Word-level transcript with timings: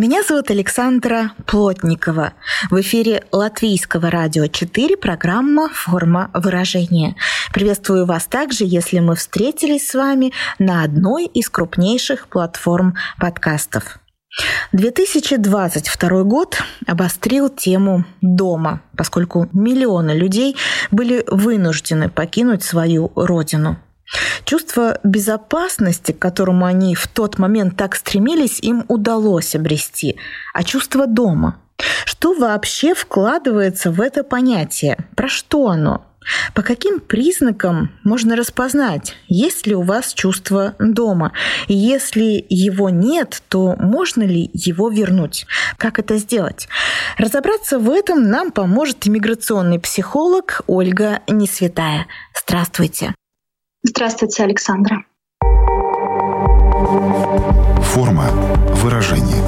Меня 0.00 0.22
зовут 0.22 0.50
Александра 0.50 1.32
Плотникова. 1.44 2.32
В 2.70 2.80
эфире 2.80 3.22
Латвийского 3.32 4.10
радио 4.10 4.46
4 4.46 4.96
программа 4.96 5.68
«Форма 5.68 6.30
выражения». 6.32 7.16
Приветствую 7.52 8.06
вас 8.06 8.24
также, 8.24 8.64
если 8.64 9.00
мы 9.00 9.14
встретились 9.14 9.90
с 9.90 9.94
вами 9.94 10.32
на 10.58 10.84
одной 10.84 11.26
из 11.26 11.50
крупнейших 11.50 12.28
платформ 12.28 12.94
подкастов. 13.18 13.98
2022 14.72 16.22
год 16.22 16.62
обострил 16.86 17.50
тему 17.50 18.06
дома, 18.22 18.80
поскольку 18.96 19.50
миллионы 19.52 20.12
людей 20.12 20.56
были 20.90 21.24
вынуждены 21.26 22.08
покинуть 22.08 22.62
свою 22.62 23.12
родину– 23.16 23.76
Чувство 24.44 24.98
безопасности, 25.04 26.12
к 26.12 26.18
которому 26.18 26.64
они 26.64 26.94
в 26.94 27.06
тот 27.06 27.38
момент 27.38 27.76
так 27.76 27.94
стремились, 27.94 28.60
им 28.60 28.84
удалось 28.88 29.54
обрести, 29.54 30.16
а 30.54 30.64
чувство 30.64 31.06
дома. 31.06 31.60
Что 32.04 32.34
вообще 32.34 32.94
вкладывается 32.94 33.90
в 33.90 34.00
это 34.00 34.24
понятие? 34.24 34.98
Про 35.16 35.28
что 35.28 35.68
оно? 35.68 36.04
По 36.54 36.62
каким 36.62 37.00
признакам 37.00 37.92
можно 38.04 38.36
распознать, 38.36 39.16
есть 39.26 39.66
ли 39.66 39.74
у 39.74 39.82
вас 39.82 40.12
чувство 40.12 40.74
дома? 40.78 41.32
И 41.66 41.74
если 41.74 42.44
его 42.48 42.90
нет, 42.90 43.42
то 43.48 43.74
можно 43.78 44.22
ли 44.22 44.50
его 44.52 44.90
вернуть? 44.90 45.46
Как 45.78 45.98
это 45.98 46.18
сделать? 46.18 46.68
Разобраться 47.16 47.78
в 47.78 47.90
этом 47.90 48.28
нам 48.28 48.52
поможет 48.52 49.06
иммиграционный 49.06 49.78
психолог 49.78 50.60
Ольга 50.66 51.20
Несвятая. 51.26 52.06
Здравствуйте. 52.44 53.14
Здравствуйте, 53.82 54.42
Александра. 54.44 55.04
Форма 57.82 58.26
выражения. 58.76 59.42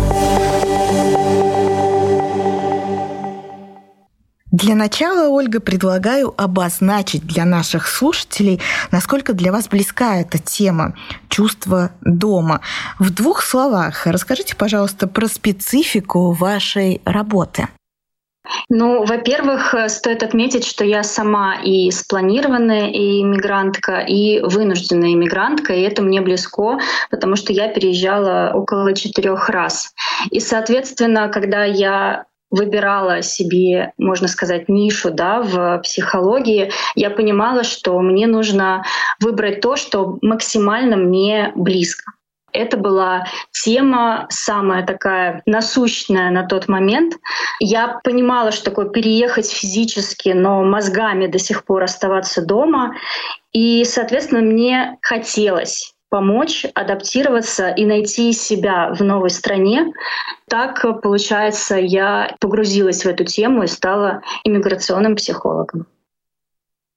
Для 4.51 4.75
начала, 4.75 5.29
Ольга, 5.29 5.61
предлагаю 5.61 6.33
обозначить 6.41 7.27
для 7.27 7.45
наших 7.45 7.87
слушателей, 7.87 8.61
насколько 8.91 9.35
для 9.35 9.53
вас 9.53 9.69
близка 9.69 10.17
эта 10.17 10.39
тема 10.39 10.95
чувства 11.29 11.91
дома. 12.01 12.61
В 12.99 13.11
двух 13.11 13.43
словах 13.43 14.07
расскажите, 14.07 14.57
пожалуйста, 14.57 15.09
про 15.09 15.27
специфику 15.27 16.33
вашей 16.33 17.03
работы. 17.05 17.69
Ну, 18.69 19.05
во-первых, 19.05 19.75
э, 19.75 19.89
стоит 19.89 20.23
отметить, 20.23 20.65
что 20.65 20.85
я 20.85 21.03
сама 21.03 21.57
и 21.63 21.91
спланированная 21.91 22.89
и 22.89 23.21
иммигрантка, 23.23 23.99
и 24.01 24.41
вынужденная 24.41 25.13
иммигрантка, 25.13 25.75
и 25.75 25.83
это 25.83 26.03
мне 26.03 26.21
близко, 26.21 26.79
потому 27.11 27.37
что 27.37 27.53
я 27.53 27.69
переезжала 27.69 28.53
около 28.55 28.95
четырех 28.95 29.49
раз. 29.49 29.93
И, 30.31 30.41
соответственно, 30.41 31.29
когда 31.29 31.65
я 31.65 32.27
выбирала 32.51 33.23
себе, 33.23 33.93
можно 33.97 34.29
сказать, 34.29 34.69
нишу 34.69 35.11
да, 35.11 35.41
в 35.41 35.81
психологии, 35.83 36.71
я 36.95 37.11
понимала, 37.11 37.65
что 37.65 37.99
мне 38.01 38.27
нужно 38.27 38.85
выбрать 39.21 39.61
то, 39.61 39.77
что 39.77 40.19
максимально 40.21 40.97
мне 40.97 41.53
близко. 41.55 42.13
Это 42.53 42.77
была 42.77 43.27
тема 43.51 44.27
самая 44.29 44.85
такая 44.85 45.43
насущная 45.47 46.31
на 46.31 46.47
тот 46.47 46.69
момент. 46.69 47.15
Я 47.61 48.01
понимала, 48.05 48.53
что 48.53 48.67
такое 48.67 48.89
переехать 48.89 49.51
физически, 49.51 50.31
но 50.31 50.63
мозгами 50.63 51.27
до 51.27 51.39
сих 51.39 51.65
пор 51.65 51.85
оставаться 51.85 52.45
дома. 52.45 52.95
И, 53.53 53.85
соответственно, 53.85 54.43
мне 54.43 54.99
хотелось 55.03 55.95
помочь 56.13 56.67
адаптироваться 56.75 57.71
и 57.71 57.87
найти 57.87 58.35
себя 58.35 58.93
в 58.93 59.03
новой 59.03 59.31
стране. 59.31 59.95
Так, 60.49 60.85
получается, 61.01 61.77
я 61.77 62.37
погрузилась 62.39 63.05
в 63.05 63.09
эту 63.09 63.25
тему 63.25 63.63
и 63.63 63.67
стала 63.67 64.21
иммиграционным 64.45 65.17
психологом. 65.17 65.87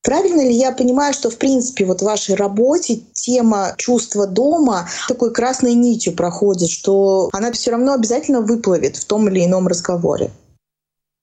Правильно 0.05 0.41
ли 0.41 0.53
я 0.53 0.71
понимаю, 0.71 1.13
что 1.13 1.31
в 1.31 1.37
принципе 1.39 1.83
вот 1.83 2.01
в 2.01 2.05
вашей 2.05 2.35
работе 2.35 2.99
тема 3.13 3.73
чувства 3.77 4.27
дома 4.27 4.87
такой 5.07 5.33
красной 5.33 5.73
нитью 5.73 6.13
проходит, 6.13 6.69
что 6.69 7.29
она 7.33 7.51
все 7.51 7.71
равно 7.71 7.93
обязательно 7.93 8.41
выплывет 8.41 8.97
в 8.97 9.05
том 9.05 9.27
или 9.27 9.43
ином 9.43 9.67
разговоре? 9.67 10.29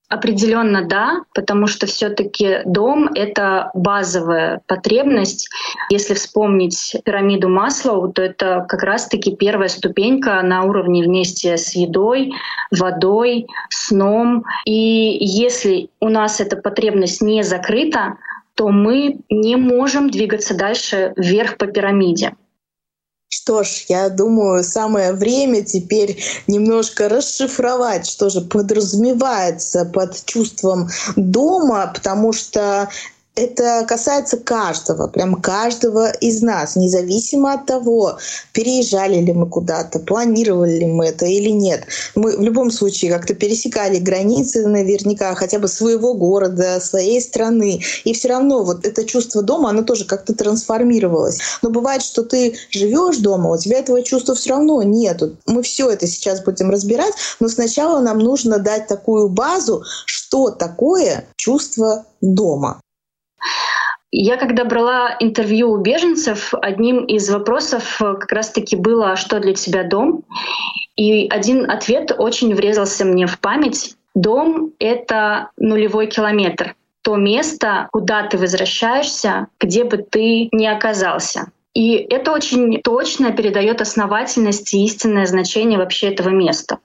Определенно 0.09 0.85
да, 0.85 1.23
потому 1.33 1.65
что 1.65 1.87
все-таки 1.87 2.59
дом— 2.65 3.09
это 3.15 3.71
базовая 3.73 4.61
потребность. 4.67 5.49
Если 5.89 6.13
вспомнить 6.13 6.95
пирамиду 7.03 7.49
Маслоу, 7.49 8.11
то 8.11 8.21
это 8.21 8.63
как 8.67 8.83
раз-таки 8.83 9.35
первая 9.35 9.69
ступенька 9.69 10.41
на 10.43 10.65
уровне 10.65 11.03
вместе 11.03 11.57
с 11.57 11.71
едой, 11.71 12.31
водой, 12.69 13.47
сном. 13.69 14.43
И 14.65 15.17
если 15.19 15.89
у 15.99 16.09
нас 16.09 16.39
эта 16.39 16.57
потребность 16.57 17.21
не 17.21 17.41
закрыта, 17.41 18.17
то 18.55 18.69
мы 18.69 19.19
не 19.29 19.55
можем 19.55 20.09
двигаться 20.09 20.53
дальше 20.55 21.13
вверх 21.17 21.57
по 21.57 21.67
пирамиде. 21.67 22.33
Что 23.35 23.63
ж, 23.63 23.85
я 23.89 24.09
думаю, 24.09 24.63
самое 24.63 25.11
время 25.11 25.63
теперь 25.63 26.21
немножко 26.45 27.09
расшифровать, 27.09 28.07
что 28.07 28.29
же 28.29 28.41
подразумевается 28.41 29.85
под 29.85 30.23
чувством 30.25 30.87
дома, 31.15 31.91
потому 31.93 32.31
что 32.31 32.89
это 33.35 33.83
касается 33.87 34.37
каждого, 34.37 35.07
прям 35.07 35.41
каждого 35.41 36.11
из 36.11 36.41
нас, 36.43 36.75
независимо 36.75 37.53
от 37.53 37.65
того, 37.65 38.19
переезжали 38.51 39.19
ли 39.19 39.33
мы 39.33 39.47
куда-то, 39.47 39.99
планировали 39.99 40.79
ли 40.79 40.85
мы 40.85 41.07
это 41.07 41.25
или 41.25 41.49
нет. 41.49 41.85
Мы 42.13 42.37
в 42.37 42.41
любом 42.41 42.69
случае 42.69 43.11
как-то 43.11 43.33
пересекали 43.33 43.97
границы 43.97 44.67
наверняка 44.67 45.33
хотя 45.33 45.57
бы 45.57 45.67
своего 45.67 46.13
города, 46.13 46.79
своей 46.79 47.19
страны. 47.21 47.81
И 48.03 48.13
все 48.13 48.29
равно 48.29 48.63
вот 48.63 48.85
это 48.85 49.03
чувство 49.03 49.41
дома, 49.41 49.69
оно 49.69 49.81
тоже 49.81 50.05
как-то 50.05 50.35
трансформировалось. 50.35 51.39
Но 51.63 51.71
бывает, 51.71 52.03
что 52.03 52.23
ты 52.23 52.55
живешь 52.69 53.17
дома, 53.17 53.49
у 53.49 53.57
тебя 53.57 53.79
этого 53.79 54.03
чувства 54.03 54.35
все 54.35 54.51
равно 54.51 54.83
нет. 54.83 55.23
Мы 55.47 55.63
все 55.63 55.89
это 55.89 56.05
сейчас 56.05 56.43
будем 56.43 56.69
разбирать, 56.69 57.13
но 57.39 57.47
сначала 57.47 57.99
нам 57.99 58.19
нужно 58.19 58.59
дать 58.59 58.87
такую 58.87 59.29
базу, 59.29 59.83
что 60.05 60.51
такое 60.51 61.25
чувство 61.35 62.05
дома. 62.21 62.79
Я 64.15 64.37
когда 64.37 64.63
брала 64.63 65.17
интервью 65.19 65.71
у 65.71 65.77
беженцев, 65.77 66.53
одним 66.61 67.03
из 67.05 67.31
вопросов 67.31 67.99
э, 67.99 68.13
как 68.13 68.31
раз-таки 68.31 68.75
было, 68.75 69.13
«А 69.13 69.15
что 69.15 69.39
для 69.39 69.55
тебя 69.55 69.83
дом? 69.83 70.23
И 70.95 71.27
один 71.27 71.69
ответ 71.69 72.11
очень 72.15 72.53
врезался 72.53 73.05
мне 73.05 73.25
в 73.25 73.39
память. 73.39 73.95
Дом— 74.13 74.71
это 74.79 75.49
нулевой 75.57 76.05
километр. 76.05 76.75
То 77.01 77.15
место, 77.15 77.89
куда 77.91 78.21
ты 78.27 78.37
возвращаешься, 78.37 79.47
где 79.59 79.83
бы 79.83 79.97
ты 79.97 80.47
ни 80.51 80.67
оказался. 80.67 81.51
И 81.73 81.95
это 81.95 82.33
очень 82.33 82.83
точно 82.83 83.31
передает 83.31 83.81
основательность 83.81 84.75
и 84.75 84.85
истинное 84.85 85.25
значение 85.25 85.79
вообще 85.79 86.09
этого 86.09 86.29
места. 86.29 86.77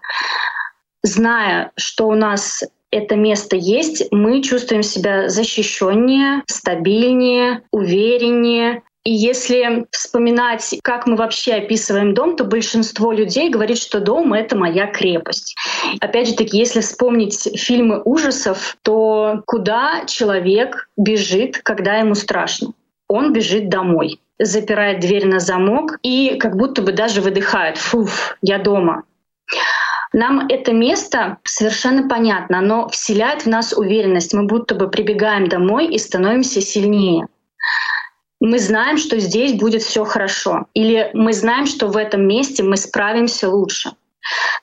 Зная, 1.02 1.72
что 1.76 2.08
у 2.08 2.14
нас 2.14 2.64
это 2.90 3.16
место 3.16 3.56
есть, 3.56 4.06
мы 4.10 4.42
чувствуем 4.42 4.82
себя 4.82 5.28
защищеннее, 5.28 6.42
стабильнее, 6.46 7.62
увереннее. 7.70 8.82
И 9.04 9.12
если 9.12 9.86
вспоминать, 9.90 10.78
как 10.82 11.06
мы 11.06 11.16
вообще 11.16 11.54
описываем 11.54 12.14
дом, 12.14 12.36
то 12.36 12.44
большинство 12.44 13.12
людей 13.12 13.48
говорит, 13.48 13.78
что 13.78 14.00
дом— 14.00 14.32
это 14.34 14.56
моя 14.56 14.86
крепость. 14.86 15.54
Опять 16.00 16.28
же 16.28 16.34
таки, 16.34 16.58
если 16.58 16.80
вспомнить 16.80 17.48
фильмы 17.58 18.02
ужасов, 18.04 18.76
то 18.82 19.42
куда 19.46 20.04
человек 20.06 20.88
бежит, 20.96 21.58
когда 21.58 21.96
ему 21.96 22.14
страшно? 22.14 22.72
Он 23.08 23.32
бежит 23.32 23.68
домой 23.68 24.20
запирает 24.38 25.00
дверь 25.00 25.26
на 25.26 25.40
замок 25.40 25.98
и 26.02 26.36
как 26.38 26.56
будто 26.56 26.82
бы 26.82 26.92
даже 26.92 27.20
выдыхает 27.20 27.76
«фуф, 27.76 28.38
я 28.40 28.58
дома». 28.58 29.04
Нам 30.12 30.46
это 30.48 30.72
место 30.72 31.38
совершенно 31.44 32.08
понятно, 32.08 32.58
оно 32.58 32.88
вселяет 32.88 33.42
в 33.42 33.46
нас 33.46 33.72
уверенность. 33.72 34.32
Мы 34.32 34.44
будто 34.44 34.74
бы 34.74 34.88
прибегаем 34.88 35.48
домой 35.48 35.86
и 35.86 35.98
становимся 35.98 36.60
сильнее. 36.60 37.26
Мы 38.40 38.58
знаем, 38.58 38.98
что 38.98 39.18
здесь 39.18 39.54
будет 39.54 39.82
все 39.82 40.04
хорошо. 40.04 40.66
Или 40.72 41.10
мы 41.12 41.32
знаем, 41.32 41.66
что 41.66 41.88
в 41.88 41.96
этом 41.96 42.26
месте 42.26 42.62
мы 42.62 42.76
справимся 42.76 43.50
лучше. 43.50 43.92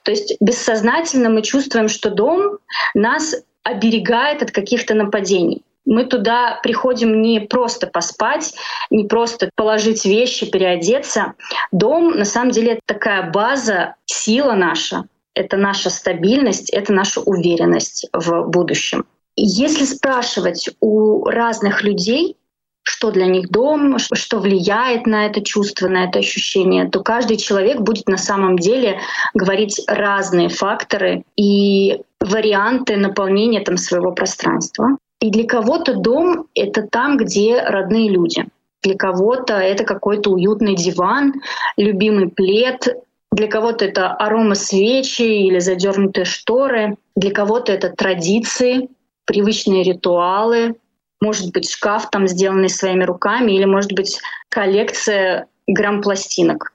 То 0.03 0.12
есть 0.12 0.36
бессознательно 0.39 1.30
мы 1.30 1.42
чувствуем, 1.42 1.89
что 1.89 2.09
дом 2.09 2.59
нас 2.94 3.36
оберегает 3.63 4.44
от 4.44 4.51
каких-то 4.51 4.94
нападений. 4.94 5.63
Мы 5.86 6.06
туда 6.06 6.59
приходим 6.63 7.21
не 7.21 7.39
просто 7.41 7.86
поспать, 7.86 8.53
не 8.89 9.06
просто 9.06 9.50
положить 9.56 10.06
вещи, 10.06 10.50
переодеться. 10.50 11.33
Дом, 11.71 12.18
на 12.18 12.25
самом 12.25 12.51
деле, 12.51 12.74
это 12.74 12.81
такая 12.86 13.30
база, 13.30 13.95
сила 14.06 14.53
наша, 14.53 15.06
это 15.36 15.58
наша 15.58 15.90
стабильность, 15.90 16.70
это 16.72 16.94
наша 16.94 17.22
уверенность 17.22 18.08
в 18.14 18.44
будущем. 18.48 19.06
Если 19.36 19.84
спрашивать 19.84 20.70
у 20.80 21.26
разных 21.26 21.84
людей, 21.84 22.38
что 22.84 23.12
для 23.12 23.26
них 23.26 23.50
дом, 23.50 23.98
что 24.00 24.40
влияет 24.40 25.08
на 25.08 25.26
это 25.26 25.42
чувство, 25.42 25.88
на 25.88 26.06
это 26.06 26.20
ощущение, 26.20 26.88
то 26.90 27.02
каждый 27.02 27.38
человек 27.38 27.82
будет 27.82 28.08
на 28.08 28.18
самом 28.18 28.58
деле 28.58 29.00
говорить 29.34 29.82
разные 29.88 30.50
факторы 30.50 31.24
и 31.36 32.02
варианты 32.20 32.96
наполнения 32.96 33.62
там 33.62 33.78
своего 33.78 34.12
пространства. 34.12 34.98
И 35.20 35.32
для 35.32 35.46
кого-то 35.46 35.96
дом— 35.96 36.48
это 36.56 36.84
там, 36.84 37.18
где 37.18 37.60
родные 37.60 38.10
люди. 38.10 38.46
Для 38.84 38.96
кого-то 38.96 39.56
это 39.56 39.84
какой-то 39.84 40.30
уютный 40.32 40.76
диван, 40.76 41.34
любимый 41.76 42.30
плед, 42.30 42.88
для 43.36 43.48
кого-то 43.48 43.84
это 43.84 44.12
арома 44.14 44.56
свечи 44.56 45.22
или 45.22 45.60
задернутые 45.60 46.24
шторы, 46.24 46.96
для 47.18 47.32
кого-то 47.32 47.74
это 47.74 47.90
традиции, 47.90 48.88
привычные 49.26 49.84
ритуалы, 49.84 50.76
может 51.20 51.52
быть 51.52 51.70
шкаф 51.70 52.10
там 52.10 52.28
сделанный 52.28 52.70
своими 52.70 53.04
руками 53.04 53.52
или 53.52 53.66
может 53.66 53.92
быть 53.92 54.22
коллекция 54.48 55.48
грамм-пластинок. 55.68 56.72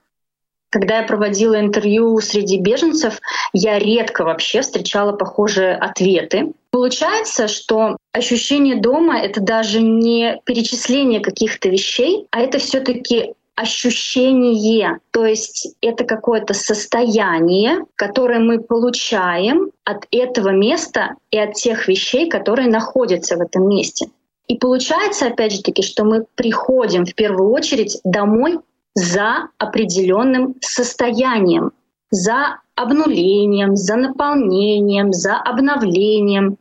Когда 0.71 0.99
я 0.99 1.03
проводила 1.03 1.59
интервью 1.59 2.21
среди 2.21 2.59
беженцев, 2.59 3.21
я 3.55 3.79
редко 3.79 4.25
вообще 4.25 4.61
встречала 4.61 5.13
похожие 5.13 5.75
ответы. 5.75 6.53
Получается, 6.71 7.49
что 7.49 7.97
ощущение 8.13 8.77
дома— 8.77 9.19
это 9.21 9.41
даже 9.41 9.81
не 9.81 10.41
перечисление 10.45 11.21
каких-то 11.21 11.71
вещей, 11.71 12.27
а 12.31 12.41
это 12.41 12.59
все 12.59 12.81
таки 12.81 13.35
ощущение, 13.61 15.01
то 15.11 15.27
есть 15.27 15.75
это 15.83 16.05
какое-то 16.05 16.55
состояние, 16.55 17.85
которое 17.95 18.39
мы 18.41 18.61
получаем 18.61 19.71
от 19.85 20.07
этого 20.11 20.49
места 20.49 21.17
и 21.31 21.39
от 21.39 21.55
тех 21.55 21.87
вещей, 21.87 22.29
которые 22.29 22.69
находятся 22.69 23.37
в 23.37 23.43
этом 23.43 23.69
месте. 23.69 24.07
И 24.49 24.57
получается, 24.57 25.27
опять 25.27 25.53
же 25.53 25.63
таки, 25.63 25.83
что 25.83 26.05
мы 26.05 26.25
приходим 26.35 27.05
в 27.05 27.15
первую 27.15 27.51
очередь 27.51 28.01
домой 28.03 28.59
за 28.95 29.49
определенным 29.59 30.57
состоянием, 30.61 31.73
за 32.11 32.61
обнулением, 32.75 33.77
за 33.77 33.97
наполнением, 33.97 35.13
за 35.13 35.37
обновлением. 35.37 36.57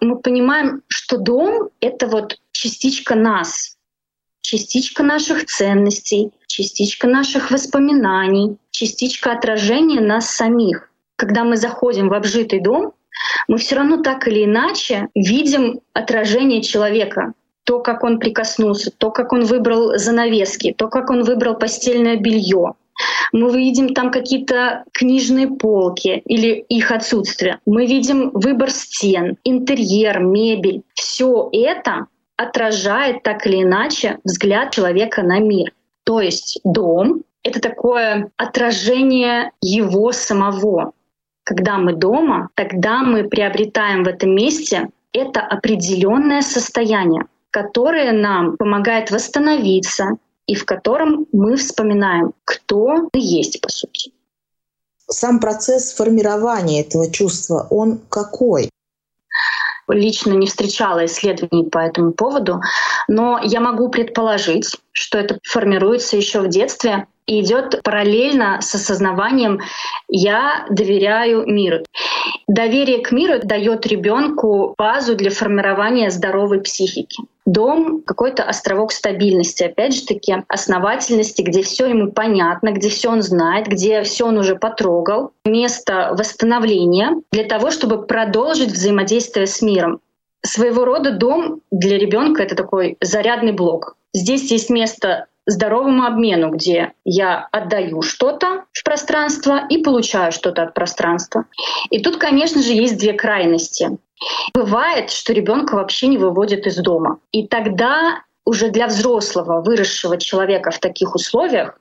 Мы 0.00 0.16
понимаем, 0.18 0.82
что 0.86 1.18
дом— 1.18 1.70
это 1.80 2.06
вот 2.06 2.38
частичка 2.52 3.16
нас, 3.16 3.76
частичка 4.40 5.02
наших 5.02 5.46
ценностей, 5.46 6.32
частичка 6.46 7.06
наших 7.06 7.50
воспоминаний, 7.50 8.56
частичка 8.70 9.32
отражения 9.32 10.00
нас 10.00 10.30
самих. 10.30 10.90
Когда 11.16 11.44
мы 11.44 11.56
заходим 11.56 12.08
в 12.08 12.14
обжитый 12.14 12.60
дом, 12.60 12.92
мы 13.48 13.58
все 13.58 13.76
равно 13.76 14.02
так 14.02 14.26
или 14.26 14.44
иначе 14.44 15.08
видим 15.14 15.80
отражение 15.92 16.62
человека, 16.62 17.34
то, 17.64 17.80
как 17.80 18.04
он 18.04 18.18
прикоснулся, 18.18 18.90
то, 18.90 19.10
как 19.10 19.32
он 19.32 19.44
выбрал 19.44 19.96
занавески, 19.98 20.74
то, 20.76 20.88
как 20.88 21.10
он 21.10 21.22
выбрал 21.22 21.54
постельное 21.56 22.16
белье. 22.16 22.74
Мы 23.32 23.56
видим 23.56 23.94
там 23.94 24.10
какие-то 24.10 24.84
книжные 24.92 25.48
полки 25.48 26.22
или 26.24 26.64
их 26.68 26.90
отсутствие. 26.90 27.60
Мы 27.64 27.86
видим 27.86 28.30
выбор 28.30 28.70
стен, 28.70 29.36
интерьер, 29.44 30.20
мебель. 30.20 30.82
Все 30.94 31.48
это 31.52 32.06
отражает 32.40 33.22
так 33.22 33.46
или 33.46 33.62
иначе 33.62 34.18
взгляд 34.24 34.70
человека 34.70 35.22
на 35.22 35.40
мир. 35.40 35.72
То 36.04 36.20
есть 36.20 36.60
дом— 36.64 37.22
это 37.42 37.60
такое 37.60 38.30
отражение 38.36 39.52
его 39.60 40.12
самого. 40.12 40.92
Когда 41.44 41.76
мы 41.76 41.92
дома, 41.92 42.48
тогда 42.54 43.02
мы 43.02 43.28
приобретаем 43.28 44.04
в 44.04 44.08
этом 44.08 44.34
месте 44.34 44.88
это 45.12 45.40
определенное 45.40 46.40
состояние, 46.40 47.26
которое 47.50 48.12
нам 48.12 48.56
помогает 48.56 49.10
восстановиться 49.10 50.16
и 50.46 50.54
в 50.54 50.64
котором 50.64 51.26
мы 51.32 51.56
вспоминаем, 51.56 52.32
кто 52.44 53.08
мы 53.12 53.20
есть 53.20 53.60
по 53.60 53.68
сути. 53.68 54.12
Сам 55.08 55.40
процесс 55.40 55.92
формирования 55.92 56.80
этого 56.80 57.10
чувства, 57.10 57.66
он 57.70 58.00
какой? 58.08 58.70
Лично 59.92 60.32
не 60.32 60.46
встречала 60.46 61.04
исследований 61.06 61.68
по 61.68 61.78
этому 61.78 62.12
поводу, 62.12 62.60
но 63.08 63.40
я 63.42 63.60
могу 63.60 63.88
предположить, 63.88 64.76
что 64.92 65.18
это 65.18 65.38
формируется 65.44 66.16
еще 66.16 66.40
в 66.40 66.48
детстве 66.48 67.06
идет 67.38 67.82
параллельно 67.82 68.58
с 68.60 68.74
осознаванием 68.74 69.60
«я 70.08 70.66
доверяю 70.68 71.46
миру». 71.46 71.84
Доверие 72.48 72.98
к 72.98 73.12
миру 73.12 73.34
дает 73.42 73.86
ребенку 73.86 74.74
базу 74.76 75.14
для 75.14 75.30
формирования 75.30 76.10
здоровой 76.10 76.60
психики. 76.60 77.22
Дом— 77.46 78.02
какой-то 78.06 78.42
островок 78.42 78.92
стабильности, 78.92 79.62
опять 79.62 79.94
же 79.94 80.04
таки, 80.04 80.34
основательности, 80.48 81.42
где 81.42 81.62
все 81.62 81.86
ему 81.86 82.12
понятно, 82.12 82.72
где 82.72 82.88
все 82.88 83.10
он 83.10 83.22
знает, 83.22 83.66
где 83.66 84.02
все 84.02 84.26
он 84.26 84.38
уже 84.38 84.56
потрогал. 84.56 85.32
Место 85.44 86.14
восстановления 86.18 87.20
для 87.32 87.44
того, 87.44 87.70
чтобы 87.70 88.06
продолжить 88.06 88.72
взаимодействие 88.72 89.46
с 89.46 89.62
миром. 89.62 90.00
Своего 90.42 90.84
рода 90.84 91.12
дом 91.12 91.60
для 91.70 91.98
ребенка 91.98 92.42
это 92.42 92.56
такой 92.56 92.96
зарядный 93.00 93.52
блок. 93.52 93.96
Здесь 94.12 94.50
есть 94.50 94.70
место 94.70 95.26
здоровому 95.46 96.04
обмену, 96.04 96.50
где 96.50 96.92
я 97.04 97.48
отдаю 97.50 98.02
что-то 98.02 98.64
в 98.72 98.84
пространство 98.84 99.66
и 99.68 99.78
получаю 99.78 100.32
что-то 100.32 100.62
от 100.62 100.74
пространства. 100.74 101.44
И 101.90 102.02
тут, 102.02 102.18
конечно 102.18 102.62
же, 102.62 102.72
есть 102.72 102.98
две 102.98 103.12
крайности. 103.12 103.98
Бывает, 104.54 105.10
что 105.10 105.32
ребенка 105.32 105.74
вообще 105.74 106.08
не 106.08 106.18
выводят 106.18 106.66
из 106.66 106.76
дома. 106.76 107.18
И 107.32 107.46
тогда 107.46 108.22
уже 108.44 108.70
для 108.70 108.86
взрослого, 108.86 109.62
выросшего 109.62 110.18
человека 110.18 110.70
в 110.70 110.78
таких 110.78 111.14
условиях 111.14 111.78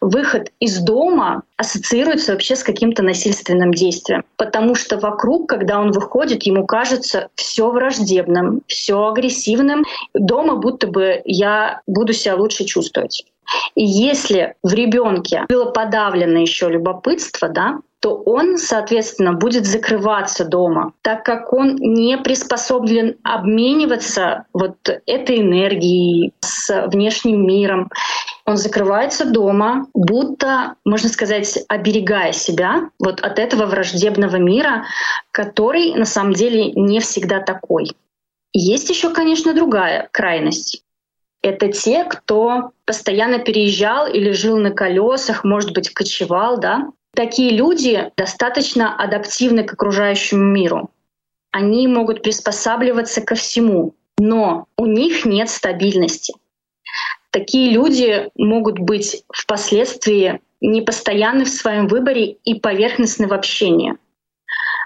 выход 0.00 0.50
из 0.60 0.78
дома 0.78 1.42
ассоциируется 1.56 2.32
вообще 2.32 2.56
с 2.56 2.64
каким-то 2.64 3.02
насильственным 3.02 3.72
действием, 3.72 4.24
потому 4.36 4.74
что 4.74 4.98
вокруг, 4.98 5.48
когда 5.48 5.80
он 5.80 5.92
выходит, 5.92 6.44
ему 6.44 6.66
кажется 6.66 7.28
все 7.34 7.70
враждебным, 7.70 8.62
все 8.66 9.08
агрессивным. 9.08 9.84
Дома 10.14 10.56
будто 10.56 10.86
бы 10.86 11.22
я 11.24 11.80
буду 11.86 12.12
себя 12.12 12.36
лучше 12.36 12.64
чувствовать. 12.64 13.24
И 13.74 13.84
если 13.84 14.54
в 14.62 14.72
ребенке 14.72 15.44
было 15.48 15.66
подавлено 15.66 16.38
еще 16.38 16.68
любопытство, 16.68 17.48
да, 17.48 17.80
то 18.00 18.14
он, 18.14 18.56
соответственно, 18.56 19.34
будет 19.34 19.66
закрываться 19.66 20.46
дома, 20.46 20.94
так 21.02 21.22
как 21.22 21.52
он 21.52 21.76
не 21.76 22.16
приспособлен 22.16 23.16
обмениваться 23.22 24.46
вот 24.54 24.76
этой 25.06 25.40
энергией 25.42 26.32
с 26.40 26.86
внешним 26.86 27.46
миром. 27.46 27.90
Он 28.46 28.56
закрывается 28.56 29.24
дома, 29.24 29.86
будто, 29.94 30.74
можно 30.84 31.08
сказать, 31.08 31.58
оберегая 31.68 32.32
себя 32.32 32.90
вот 32.98 33.20
от 33.20 33.38
этого 33.38 33.66
враждебного 33.66 34.36
мира, 34.36 34.86
который 35.30 35.94
на 35.94 36.06
самом 36.06 36.32
деле 36.32 36.72
не 36.72 37.00
всегда 37.00 37.40
такой. 37.40 37.92
Есть 38.52 38.90
еще, 38.90 39.10
конечно, 39.10 39.54
другая 39.54 40.08
крайность. 40.10 40.82
Это 41.42 41.68
те, 41.72 42.04
кто 42.04 42.72
постоянно 42.84 43.38
переезжал 43.38 44.06
или 44.06 44.32
жил 44.32 44.58
на 44.58 44.70
колесах, 44.70 45.44
может 45.44 45.72
быть, 45.72 45.90
кочевал, 45.90 46.58
да, 46.58 46.90
Такие 47.14 47.50
люди 47.50 48.10
достаточно 48.16 48.94
адаптивны 48.96 49.64
к 49.64 49.72
окружающему 49.72 50.44
миру. 50.44 50.90
Они 51.50 51.88
могут 51.88 52.22
приспосабливаться 52.22 53.20
ко 53.20 53.34
всему, 53.34 53.94
но 54.18 54.66
у 54.76 54.86
них 54.86 55.24
нет 55.24 55.50
стабильности. 55.50 56.34
Такие 57.30 57.70
люди 57.70 58.30
могут 58.34 58.78
быть 58.78 59.24
впоследствии 59.32 60.40
непостоянны 60.60 61.44
в 61.44 61.48
своем 61.48 61.86
выборе 61.86 62.32
и 62.44 62.58
поверхностны 62.58 63.26
в 63.26 63.32
общении, 63.32 63.96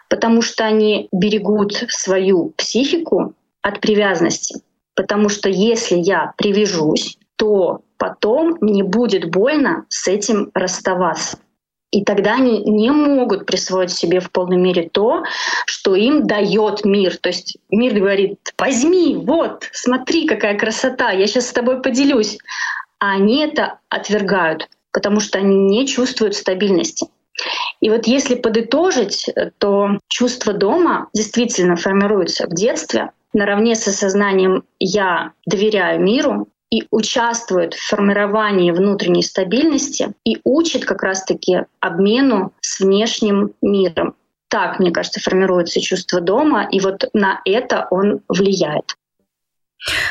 потому 0.08 0.42
что 0.42 0.64
они 0.64 1.08
берегут 1.10 1.72
свою 1.88 2.50
психику 2.50 3.34
от 3.62 3.80
привязанности. 3.80 4.60
Потому 4.94 5.28
что 5.28 5.48
если 5.48 5.96
я 5.96 6.34
привяжусь, 6.36 7.18
то 7.36 7.80
потом 7.96 8.58
мне 8.60 8.84
будет 8.84 9.30
больно 9.30 9.86
с 9.88 10.06
этим 10.06 10.50
расставаться. 10.54 11.38
И 11.94 12.02
тогда 12.02 12.34
они 12.34 12.58
не 12.64 12.90
могут 12.90 13.46
присвоить 13.46 13.92
себе 13.92 14.18
в 14.18 14.32
полной 14.32 14.56
мере 14.56 14.88
то, 14.92 15.22
что 15.64 15.94
им 15.94 16.26
дает 16.26 16.84
мир. 16.84 17.16
То 17.18 17.28
есть 17.28 17.56
мир 17.70 17.94
говорит, 17.94 18.40
возьми, 18.58 19.14
вот, 19.16 19.68
смотри, 19.70 20.26
какая 20.26 20.58
красота, 20.58 21.12
я 21.12 21.28
сейчас 21.28 21.46
с 21.46 21.52
тобой 21.52 21.80
поделюсь. 21.80 22.36
А 22.98 23.12
они 23.12 23.44
это 23.44 23.78
отвергают, 23.90 24.68
потому 24.92 25.20
что 25.20 25.38
они 25.38 25.56
не 25.56 25.86
чувствуют 25.86 26.34
стабильности. 26.34 27.06
И 27.80 27.90
вот 27.90 28.08
если 28.08 28.34
подытожить, 28.34 29.30
то 29.58 29.90
чувство 30.08 30.52
дома 30.52 31.10
действительно 31.14 31.76
формируется 31.76 32.48
в 32.48 32.54
детстве, 32.54 33.12
наравне 33.32 33.76
с 33.76 33.86
осознанием 33.86 34.64
«я 34.80 35.30
доверяю 35.46 36.00
миру», 36.00 36.48
и 36.74 36.88
участвует 36.90 37.74
в 37.74 37.86
формировании 37.88 38.72
внутренней 38.72 39.22
стабильности 39.22 40.12
и 40.24 40.38
учит 40.42 40.84
как 40.84 41.04
раз-таки 41.04 41.66
обмену 41.78 42.52
с 42.60 42.80
внешним 42.80 43.52
миром. 43.62 44.16
Так, 44.48 44.80
мне 44.80 44.90
кажется, 44.90 45.20
формируется 45.20 45.80
чувство 45.80 46.20
дома, 46.20 46.68
и 46.68 46.80
вот 46.80 47.04
на 47.12 47.40
это 47.44 47.86
он 47.92 48.22
влияет. 48.28 48.96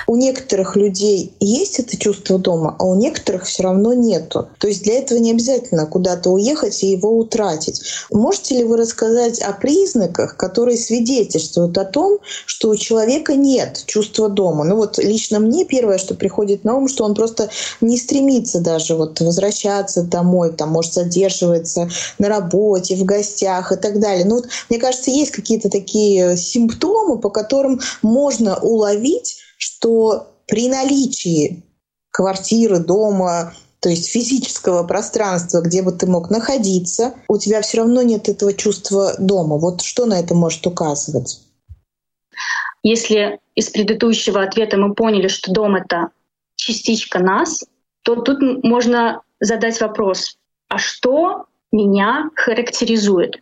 У 0.08 0.16
некоторых 0.16 0.76
людей 0.76 1.34
есть 1.40 1.80
это 1.80 1.98
чувство 1.98 2.38
дома, 2.38 2.76
а 2.78 2.86
у 2.86 2.96
некоторых 2.96 3.46
все 3.46 3.64
равно 3.64 3.94
нету. 3.94 4.50
То 4.60 4.68
есть 4.68 4.84
для 4.84 5.00
этого 5.00 5.18
не 5.18 5.32
обязательно 5.32 5.86
куда-то 5.88 6.30
уехать 6.30 6.84
и 6.84 6.92
его 6.92 7.18
утратить. 7.18 7.82
Можете 8.12 8.58
ли 8.58 8.64
вы 8.64 8.78
рассказать 8.78 9.40
о 9.42 9.54
признаках, 9.54 10.38
которые 10.38 10.78
свидетельствуют 10.78 11.78
о 11.78 11.86
том, 11.86 12.20
что 12.46 12.70
у 12.70 12.76
человека 12.76 13.36
нет 13.36 13.84
чувства 13.88 14.30
дома? 14.30 14.64
Ну 14.64 14.76
вот 14.76 14.98
лично 15.00 15.40
мне 15.40 15.66
первое, 15.66 15.98
что 15.98 16.14
приходит 16.14 16.64
на 16.64 16.76
ум, 16.76 16.88
что 16.88 17.04
он 17.04 17.16
просто 17.16 17.50
не 17.82 17.98
стремится 17.98 18.60
даже 18.60 18.96
вот 18.96 19.20
возвращаться 19.20 20.04
домой, 20.04 20.54
там, 20.54 20.70
может, 20.70 20.94
задерживается 20.94 21.90
на 22.20 22.30
работе, 22.30 22.96
в 22.96 23.04
гостях 23.04 23.72
и 23.72 23.76
так 23.76 24.00
далее. 24.00 24.26
Ну 24.26 24.36
вот, 24.36 24.48
мне 24.70 24.80
кажется, 24.80 25.10
есть 25.10 25.32
какие-то 25.32 25.70
такие 25.70 26.38
симптомы, 26.38 27.18
по 27.20 27.30
которым 27.30 27.80
можно 28.02 28.58
уловить, 28.58 29.38
что 29.64 30.28
при 30.46 30.68
наличии 30.68 31.64
квартиры, 32.12 32.80
дома, 32.80 33.54
то 33.80 33.88
есть 33.88 34.10
физического 34.10 34.84
пространства, 34.84 35.62
где 35.62 35.82
бы 35.82 35.94
ты 35.94 36.06
мог 36.06 36.30
находиться, 36.30 37.14
у 37.30 37.38
тебя 37.38 37.62
все 37.62 37.78
равно 37.78 38.02
нет 38.02 38.28
этого 38.28 38.54
чувства 38.54 39.16
дома. 39.18 39.58
Вот 39.58 39.82
что 39.82 40.06
на 40.06 40.20
это 40.20 40.36
может 40.36 40.68
указывать? 40.68 41.42
Если 42.84 43.40
из 43.56 43.70
предыдущего 43.70 44.44
ответа 44.44 44.76
мы 44.76 44.94
поняли, 44.94 45.30
что 45.30 45.54
дом— 45.54 45.76
это 45.78 46.10
частичка 46.56 47.20
нас, 47.20 47.64
то 48.04 48.16
тут 48.18 48.42
можно 48.64 49.22
задать 49.40 49.80
вопрос, 49.80 50.38
а 50.68 50.78
что 50.78 51.46
меня 51.72 52.30
характеризует? 52.36 53.42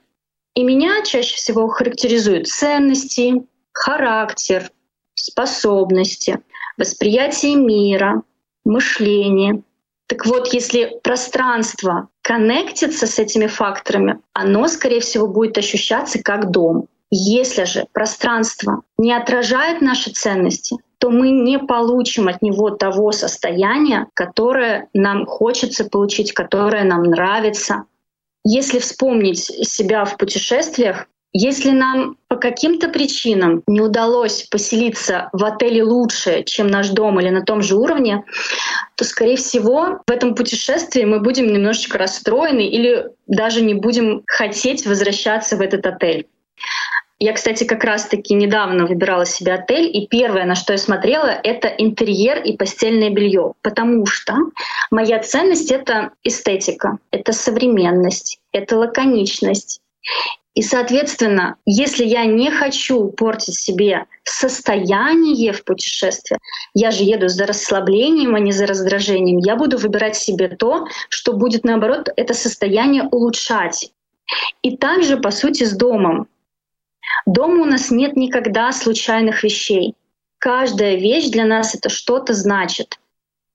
И 0.53 0.63
меня 0.63 1.03
чаще 1.03 1.35
всего 1.35 1.67
характеризуют 1.67 2.47
ценности, 2.47 3.43
характер, 3.73 4.71
способности, 5.21 6.39
восприятие 6.77 7.55
мира, 7.55 8.23
мышление. 8.65 9.63
Так 10.07 10.25
вот, 10.25 10.53
если 10.53 10.99
пространство 11.03 12.09
коннектится 12.21 13.07
с 13.07 13.17
этими 13.17 13.47
факторами, 13.47 14.19
оно, 14.33 14.67
скорее 14.67 14.99
всего, 14.99 15.27
будет 15.27 15.57
ощущаться 15.57 16.21
как 16.21 16.51
дом. 16.51 16.87
Если 17.09 17.65
же 17.65 17.85
пространство 17.91 18.83
не 18.97 19.13
отражает 19.13 19.81
наши 19.81 20.11
ценности, 20.11 20.77
то 20.97 21.09
мы 21.09 21.31
не 21.31 21.59
получим 21.59 22.27
от 22.27 22.41
него 22.41 22.69
того 22.69 23.11
состояния, 23.11 24.07
которое 24.13 24.87
нам 24.93 25.25
хочется 25.25 25.85
получить, 25.85 26.31
которое 26.31 26.83
нам 26.83 27.03
нравится. 27.03 27.85
Если 28.43 28.79
вспомнить 28.79 29.39
себя 29.39 30.05
в 30.05 30.17
путешествиях, 30.17 31.07
если 31.33 31.71
нам 31.71 32.17
по 32.27 32.35
каким-то 32.35 32.89
причинам 32.89 33.63
не 33.67 33.81
удалось 33.81 34.43
поселиться 34.43 35.29
в 35.31 35.43
отеле 35.45 35.83
лучше, 35.83 36.43
чем 36.43 36.67
наш 36.67 36.89
дом 36.89 37.19
или 37.19 37.29
на 37.29 37.43
том 37.43 37.61
же 37.61 37.75
уровне, 37.75 38.23
то, 38.95 39.05
скорее 39.05 39.37
всего, 39.37 40.01
в 40.05 40.11
этом 40.11 40.35
путешествии 40.35 41.05
мы 41.05 41.19
будем 41.19 41.47
немножечко 41.47 41.97
расстроены 41.97 42.67
или 42.67 43.07
даже 43.27 43.61
не 43.61 43.73
будем 43.73 44.23
хотеть 44.27 44.85
возвращаться 44.85 45.55
в 45.55 45.61
этот 45.61 45.85
отель. 45.85 46.27
Я, 47.23 47.33
кстати, 47.33 47.65
как 47.65 47.83
раз-таки 47.83 48.33
недавно 48.33 48.87
выбирала 48.87 49.27
себе 49.27 49.53
отель, 49.53 49.95
и 49.95 50.07
первое, 50.07 50.43
на 50.45 50.55
что 50.55 50.73
я 50.73 50.79
смотрела, 50.79 51.27
это 51.27 51.67
интерьер 51.67 52.41
и 52.41 52.57
постельное 52.57 53.11
белье, 53.11 53.53
потому 53.61 54.07
что 54.07 54.33
моя 54.89 55.19
ценность— 55.19 55.71
это 55.71 56.13
эстетика, 56.23 56.97
это 57.11 57.31
современность, 57.31 58.39
это 58.51 58.75
лаконичность. 58.75 59.81
И, 60.53 60.63
соответственно, 60.63 61.55
если 61.65 62.03
я 62.03 62.25
не 62.25 62.51
хочу 62.51 63.07
портить 63.07 63.57
себе 63.57 64.05
состояние 64.23 65.53
в 65.53 65.63
путешествии, 65.63 66.37
я 66.73 66.91
же 66.91 67.03
еду 67.03 67.29
за 67.29 67.45
расслаблением, 67.45 68.35
а 68.35 68.39
не 68.39 68.51
за 68.51 68.67
раздражением, 68.67 69.37
я 69.39 69.55
буду 69.55 69.77
выбирать 69.77 70.17
себе 70.17 70.49
то, 70.49 70.87
что 71.07 71.33
будет, 71.33 71.63
наоборот, 71.63 72.09
это 72.17 72.33
состояние 72.33 73.03
улучшать. 73.03 73.91
И 74.61 74.75
также, 74.75 75.17
по 75.17 75.31
сути, 75.31 75.63
с 75.63 75.71
домом. 75.71 76.27
Дома 77.25 77.61
у 77.61 77.65
нас 77.65 77.89
нет 77.89 78.17
никогда 78.17 78.71
случайных 78.73 79.43
вещей. 79.43 79.95
Каждая 80.37 80.95
вещь 80.95 81.29
для 81.29 81.45
нас 81.45 81.75
это 81.75 81.89
что-то 81.89 82.33
значит. 82.33 82.99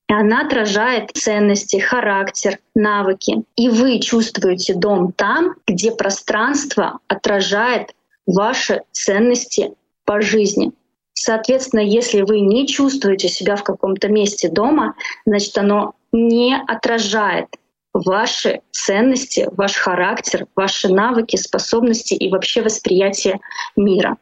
Она 0.08 0.42
отражает 0.42 1.10
ценности, 1.14 1.78
характер, 1.78 2.58
навыки. 2.74 3.42
И 3.56 3.68
вы 3.68 3.98
чувствуете 4.00 4.74
дом 4.74 5.12
там, 5.12 5.54
где 5.66 5.90
пространство 5.90 7.00
отражает 7.08 7.94
ваши 8.26 8.82
ценности 8.92 9.72
по 10.04 10.20
жизни. 10.20 10.72
Соответственно, 11.12 11.80
если 11.80 12.22
вы 12.22 12.40
не 12.40 12.68
чувствуете 12.68 13.28
себя 13.28 13.56
в 13.56 13.64
каком-то 13.64 14.08
месте 14.08 14.48
дома, 14.48 14.94
значит, 15.24 15.56
оно 15.58 15.94
не 16.12 16.56
отражает 16.68 17.46
ваши 17.92 18.60
ценности, 18.70 19.48
ваш 19.52 19.74
характер, 19.74 20.46
ваши 20.54 20.88
навыки, 20.88 21.36
способности 21.36 22.14
и 22.14 22.30
вообще 22.30 22.62
восприятие 22.62 23.40
мира. 23.74 24.18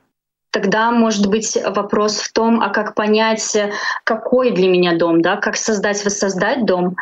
Тогда 0.54 0.92
может 0.92 1.26
быть 1.26 1.58
вопрос 1.64 2.18
в 2.18 2.32
том, 2.32 2.60
а 2.60 2.68
как 2.68 2.94
понять, 2.94 3.56
какой 4.04 4.52
для 4.52 4.68
меня 4.68 4.96
дом, 4.96 5.20
да, 5.20 5.36
как 5.36 5.56
создать, 5.56 6.04
воссоздать 6.04 6.64
дом. 6.64 6.94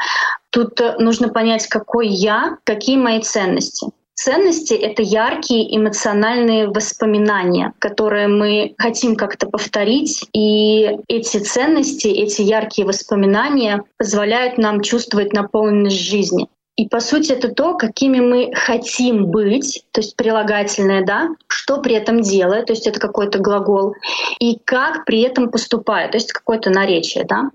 Тут 0.48 0.80
нужно 0.98 1.28
понять, 1.28 1.66
какой 1.66 2.08
я, 2.08 2.56
какие 2.64 2.96
мои 2.96 3.20
ценности. 3.20 3.88
Ценности— 4.14 4.72
это 4.88 5.02
яркие 5.02 5.76
эмоциональные 5.76 6.68
воспоминания, 6.68 7.74
которые 7.78 8.26
мы 8.28 8.74
хотим 8.78 9.16
как-то 9.16 9.46
повторить. 9.48 10.26
И 10.32 10.88
эти 11.08 11.38
ценности, 11.38 12.08
эти 12.08 12.40
яркие 12.40 12.86
воспоминания 12.86 13.82
позволяют 13.98 14.56
нам 14.56 14.80
чувствовать 14.80 15.34
наполненность 15.34 16.00
жизни. 16.00 16.48
И 16.76 16.88
по 16.88 17.00
сути 17.00 17.32
это 17.32 17.48
то, 17.50 17.76
какими 17.76 18.20
мы 18.20 18.50
хотим 18.54 19.26
быть, 19.26 19.84
то 19.92 20.00
есть 20.00 20.16
прилагательное, 20.16 21.04
да, 21.04 21.28
что 21.46 21.82
при 21.82 21.94
этом 21.94 22.22
делает, 22.22 22.66
то 22.66 22.72
есть 22.72 22.86
это 22.86 22.98
какой-то 22.98 23.38
глагол, 23.38 23.94
и 24.38 24.58
как 24.64 25.04
при 25.04 25.20
этом 25.20 25.50
поступает, 25.50 26.12
то 26.12 26.16
есть 26.16 26.32
какое-то 26.32 26.70
наречие, 26.70 27.24
да. 27.24 27.50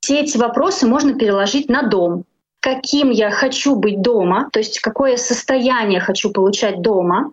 Все 0.00 0.20
эти 0.20 0.38
вопросы 0.38 0.86
можно 0.86 1.14
переложить 1.14 1.68
на 1.68 1.82
дом. 1.82 2.24
Каким 2.60 3.10
я 3.10 3.30
хочу 3.30 3.76
быть 3.76 4.00
дома, 4.00 4.48
то 4.52 4.58
есть 4.60 4.80
какое 4.80 5.16
состояние 5.16 6.00
хочу 6.00 6.30
получать 6.30 6.80
дома, 6.80 7.32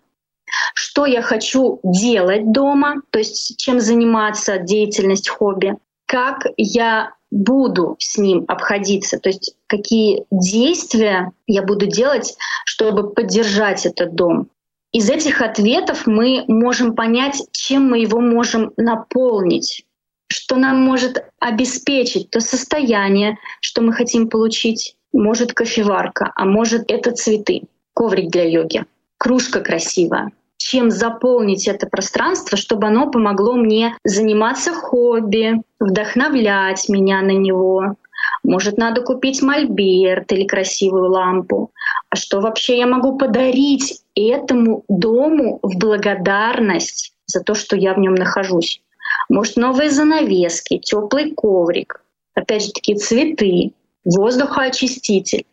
что 0.74 1.05
я 1.05 1.22
хочу 1.22 1.79
делать 1.84 2.51
дома, 2.51 3.01
то 3.12 3.19
есть 3.19 3.58
чем 3.58 3.79
заниматься, 3.79 4.58
деятельность, 4.58 5.29
хобби, 5.29 5.77
как 6.05 6.46
я 6.58 7.13
буду 7.31 7.95
с 8.00 8.17
ним 8.17 8.45
обходиться, 8.48 9.19
то 9.19 9.29
есть 9.29 9.55
какие 9.67 10.25
действия 10.31 11.31
я 11.48 11.62
буду 11.62 11.86
делать, 11.86 12.36
чтобы 12.65 13.12
поддержать 13.12 13.86
этот 13.86 14.15
дом. 14.15 14.50
Из 14.91 15.09
этих 15.09 15.41
ответов 15.41 16.07
мы 16.07 16.45
можем 16.48 16.95
понять, 16.95 17.43
чем 17.51 17.89
мы 17.89 18.00
его 18.00 18.19
можем 18.19 18.71
наполнить, 18.75 19.86
что 20.27 20.55
нам 20.55 20.81
может 20.81 21.24
обеспечить 21.39 22.31
то 22.31 22.39
состояние, 22.39 23.38
что 23.62 23.81
мы 23.81 23.93
хотим 23.93 24.29
получить. 24.29 24.95
Может 25.12 25.53
кофеварка, 25.53 26.31
а 26.36 26.45
может 26.45 26.83
это 26.88 27.12
цветы, 27.12 27.63
коврик 27.95 28.29
для 28.29 28.43
йоги, 28.43 28.86
кружка 29.17 29.62
красивая, 29.62 30.31
чем 30.59 30.91
заполнить 30.91 31.67
это 31.67 31.87
пространство, 31.87 32.57
чтобы 32.57 32.87
оно 32.87 33.09
помогло 33.09 33.53
мне 33.53 33.95
заниматься 34.03 34.73
хобби, 34.73 35.61
вдохновлять 35.79 36.89
меня 36.89 37.21
на 37.21 37.31
него. 37.31 37.95
Может, 38.43 38.77
надо 38.77 39.01
купить 39.01 39.41
мольберт 39.41 40.31
или 40.31 40.45
красивую 40.45 41.09
лампу. 41.09 41.71
А 42.09 42.15
что 42.15 42.41
вообще 42.41 42.77
я 42.77 42.87
могу 42.87 43.17
подарить 43.17 44.01
этому 44.15 44.83
дому 44.89 45.59
в 45.63 45.77
благодарность 45.77 47.13
за 47.25 47.41
то, 47.41 47.55
что 47.55 47.77
я 47.77 47.93
в 47.93 47.99
нем 47.99 48.15
нахожусь? 48.15 48.81
Может, 49.29 49.55
новые 49.55 49.89
занавески, 49.89 50.77
теплый 50.77 51.31
коврик, 51.31 52.03
опять 52.35 52.65
же 52.65 52.71
таки 52.71 52.95
цветы, 52.95 53.71
воздухоочиститель. 54.03 55.45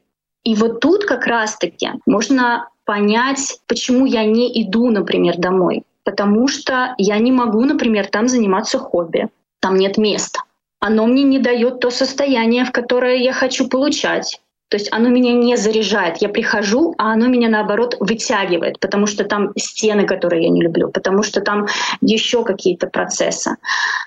И 0.43 0.55
вот 0.55 0.81
тут 0.81 1.05
как 1.05 1.27
раз-таки 1.27 1.91
можно 2.07 2.69
понять, 2.87 3.61
почему 3.67 4.07
я 4.07 4.25
не 4.25 4.63
иду, 4.63 4.91
например, 4.91 5.37
домой. 5.37 5.83
Потому 6.05 6.49
что 6.49 6.95
я 6.97 7.19
не 7.19 7.33
могу, 7.33 7.65
например, 7.65 8.07
там 8.07 8.29
заниматься 8.29 8.79
хобби. 8.79 9.29
Там 9.61 9.77
нет 9.77 9.99
места. 9.99 10.41
Оно 10.81 11.07
мне 11.07 11.25
не 11.25 11.39
дает 11.39 11.81
то 11.81 11.91
состояние, 11.91 12.65
в 12.65 12.71
которое 12.71 13.17
я 13.17 13.33
хочу 13.33 13.69
получать. 13.69 14.41
То 14.69 14.77
есть 14.77 14.93
оно 14.93 15.09
меня 15.09 15.33
не 15.33 15.57
заряжает. 15.57 16.19
Я 16.19 16.29
прихожу, 16.29 16.95
а 16.99 17.13
оно 17.13 17.27
меня 17.27 17.49
наоборот 17.49 17.97
вытягивает, 18.01 18.81
потому 18.81 19.07
что 19.07 19.25
там 19.25 19.53
стены, 19.57 20.07
которые 20.07 20.45
я 20.45 20.51
не 20.51 20.61
люблю, 20.61 20.91
потому 20.91 21.23
что 21.23 21.41
там 21.41 21.67
еще 22.01 22.43
какие-то 22.45 22.89
процессы. 22.89 23.57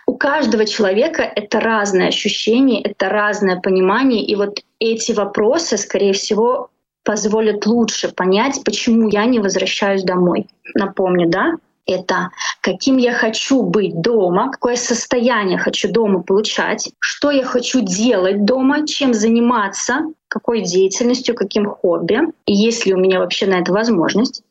У 0.05 0.17
каждого 0.17 0.65
человека 0.65 1.23
это 1.23 1.61
разное 1.61 2.09
ощущение, 2.09 2.81
это 2.81 3.07
разное 3.09 3.59
понимание. 3.59 4.23
И 4.23 4.35
вот 4.35 4.59
эти 4.79 5.13
вопросы, 5.13 5.77
скорее 5.77 6.11
всего, 6.11 6.69
позволят 7.09 7.65
лучше 7.65 8.09
понять, 8.09 8.61
почему 8.63 9.09
я 9.09 9.25
не 9.25 9.39
возвращаюсь 9.39 10.03
домой. 10.03 10.45
Напомню, 10.75 11.27
да, 11.27 11.53
это 11.87 12.29
каким 12.61 12.97
я 12.97 13.13
хочу 13.13 13.63
быть 13.63 13.99
дома, 13.99 14.51
какое 14.51 14.75
состояние 14.75 15.57
хочу 15.57 15.91
дома 15.91 16.21
получать, 16.21 16.91
что 16.99 17.31
я 17.31 17.43
хочу 17.43 17.81
делать 17.81 18.45
дома, 18.45 18.85
чем 18.85 19.15
заниматься, 19.15 20.01
какой 20.27 20.61
деятельностью, 20.61 21.33
каким 21.33 21.65
хобби, 21.65 22.19
и 22.45 22.53
есть 22.53 22.85
ли 22.85 22.93
у 22.93 22.99
меня 22.99 23.17
вообще 23.17 23.47
на 23.47 23.55
это 23.55 23.73
возможность 23.73 24.43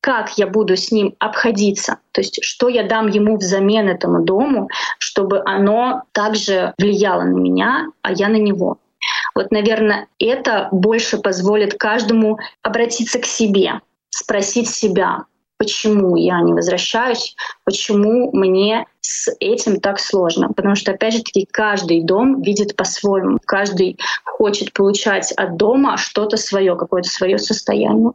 как 0.00 0.38
я 0.38 0.46
буду 0.46 0.76
с 0.76 0.92
ним 0.92 1.14
обходиться, 1.18 1.98
то 2.12 2.20
есть 2.20 2.38
что 2.40 2.68
я 2.68 2.84
дам 2.84 3.08
ему 3.08 3.36
взамен 3.38 3.88
этому 3.88 4.22
дому, 4.22 4.68
чтобы 5.00 5.42
оно 5.44 6.02
также 6.12 6.74
влияло 6.78 7.22
на 7.22 7.36
меня, 7.36 7.88
а 8.02 8.12
я 8.12 8.28
на 8.28 8.36
него. 8.36 8.78
Вот, 9.36 9.50
наверное, 9.50 10.08
это 10.18 10.68
больше 10.72 11.18
позволит 11.18 11.74
каждому 11.74 12.38
обратиться 12.62 13.18
к 13.18 13.26
себе, 13.26 13.82
спросить 14.08 14.70
себя, 14.70 15.26
почему 15.58 16.16
я 16.16 16.40
не 16.40 16.54
возвращаюсь, 16.54 17.36
почему 17.64 18.30
мне 18.32 18.86
с 19.02 19.30
этим 19.38 19.78
так 19.78 20.00
сложно. 20.00 20.54
Потому 20.54 20.74
что, 20.74 20.92
опять 20.92 21.12
же 21.12 21.22
таки, 21.22 21.46
каждый 21.50 22.02
дом 22.02 22.40
видит 22.40 22.76
по-своему. 22.76 23.38
Каждый 23.44 23.98
хочет 24.24 24.72
получать 24.72 25.32
от 25.32 25.58
дома 25.58 25.98
что-то 25.98 26.38
свое, 26.38 26.74
какое-то 26.74 27.10
свое 27.10 27.38
состояние. 27.38 28.12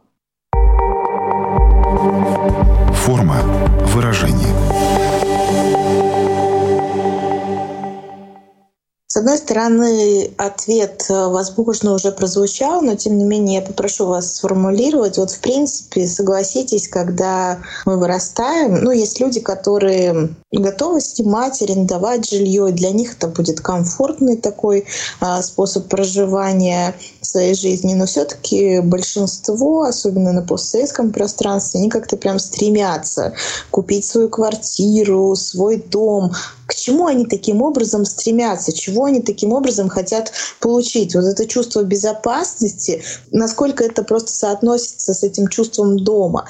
Одной 9.22 9.38
стороны, 9.38 10.30
ответ, 10.36 11.06
э, 11.08 11.28
возможно, 11.28 11.94
уже 11.94 12.10
прозвучал, 12.10 12.82
но 12.82 12.96
тем 12.96 13.18
не 13.18 13.24
менее 13.24 13.60
я 13.60 13.66
попрошу 13.66 14.06
вас 14.06 14.36
сформулировать. 14.36 15.16
Вот, 15.16 15.30
в 15.30 15.38
принципе, 15.38 16.06
согласитесь, 16.06 16.88
когда 16.88 17.58
мы 17.86 17.98
вырастаем, 17.98 18.82
ну, 18.82 18.90
есть 18.90 19.20
люди, 19.20 19.40
которые 19.40 20.30
готовы 20.50 21.00
снимать, 21.00 21.62
арендовать 21.62 22.28
жилье, 22.28 22.72
для 22.72 22.90
них 22.90 23.14
это 23.14 23.28
будет 23.28 23.60
комфортный 23.60 24.36
такой 24.36 24.86
а, 25.20 25.40
способ 25.42 25.88
проживания 25.88 26.94
своей 27.20 27.54
жизни, 27.54 27.94
но 27.94 28.06
все-таки 28.06 28.80
большинство, 28.80 29.82
особенно 29.82 30.32
на 30.32 30.42
постсоветском 30.42 31.12
пространстве, 31.12 31.80
они 31.80 31.88
как-то 31.88 32.16
прям 32.16 32.38
стремятся 32.38 33.34
купить 33.70 34.04
свою 34.04 34.28
квартиру, 34.28 35.34
свой 35.36 35.76
дом, 35.76 36.32
к 36.72 36.74
чему 36.74 37.06
они 37.06 37.26
таким 37.26 37.60
образом 37.60 38.06
стремятся, 38.06 38.72
чего 38.72 39.04
они 39.04 39.20
таким 39.20 39.52
образом 39.52 39.90
хотят 39.90 40.32
получить. 40.58 41.14
Вот 41.14 41.24
это 41.24 41.46
чувство 41.46 41.82
безопасности, 41.82 43.04
насколько 43.30 43.84
это 43.84 44.02
просто 44.02 44.32
соотносится 44.32 45.12
с 45.12 45.22
этим 45.22 45.48
чувством 45.48 45.98
дома 45.98 46.48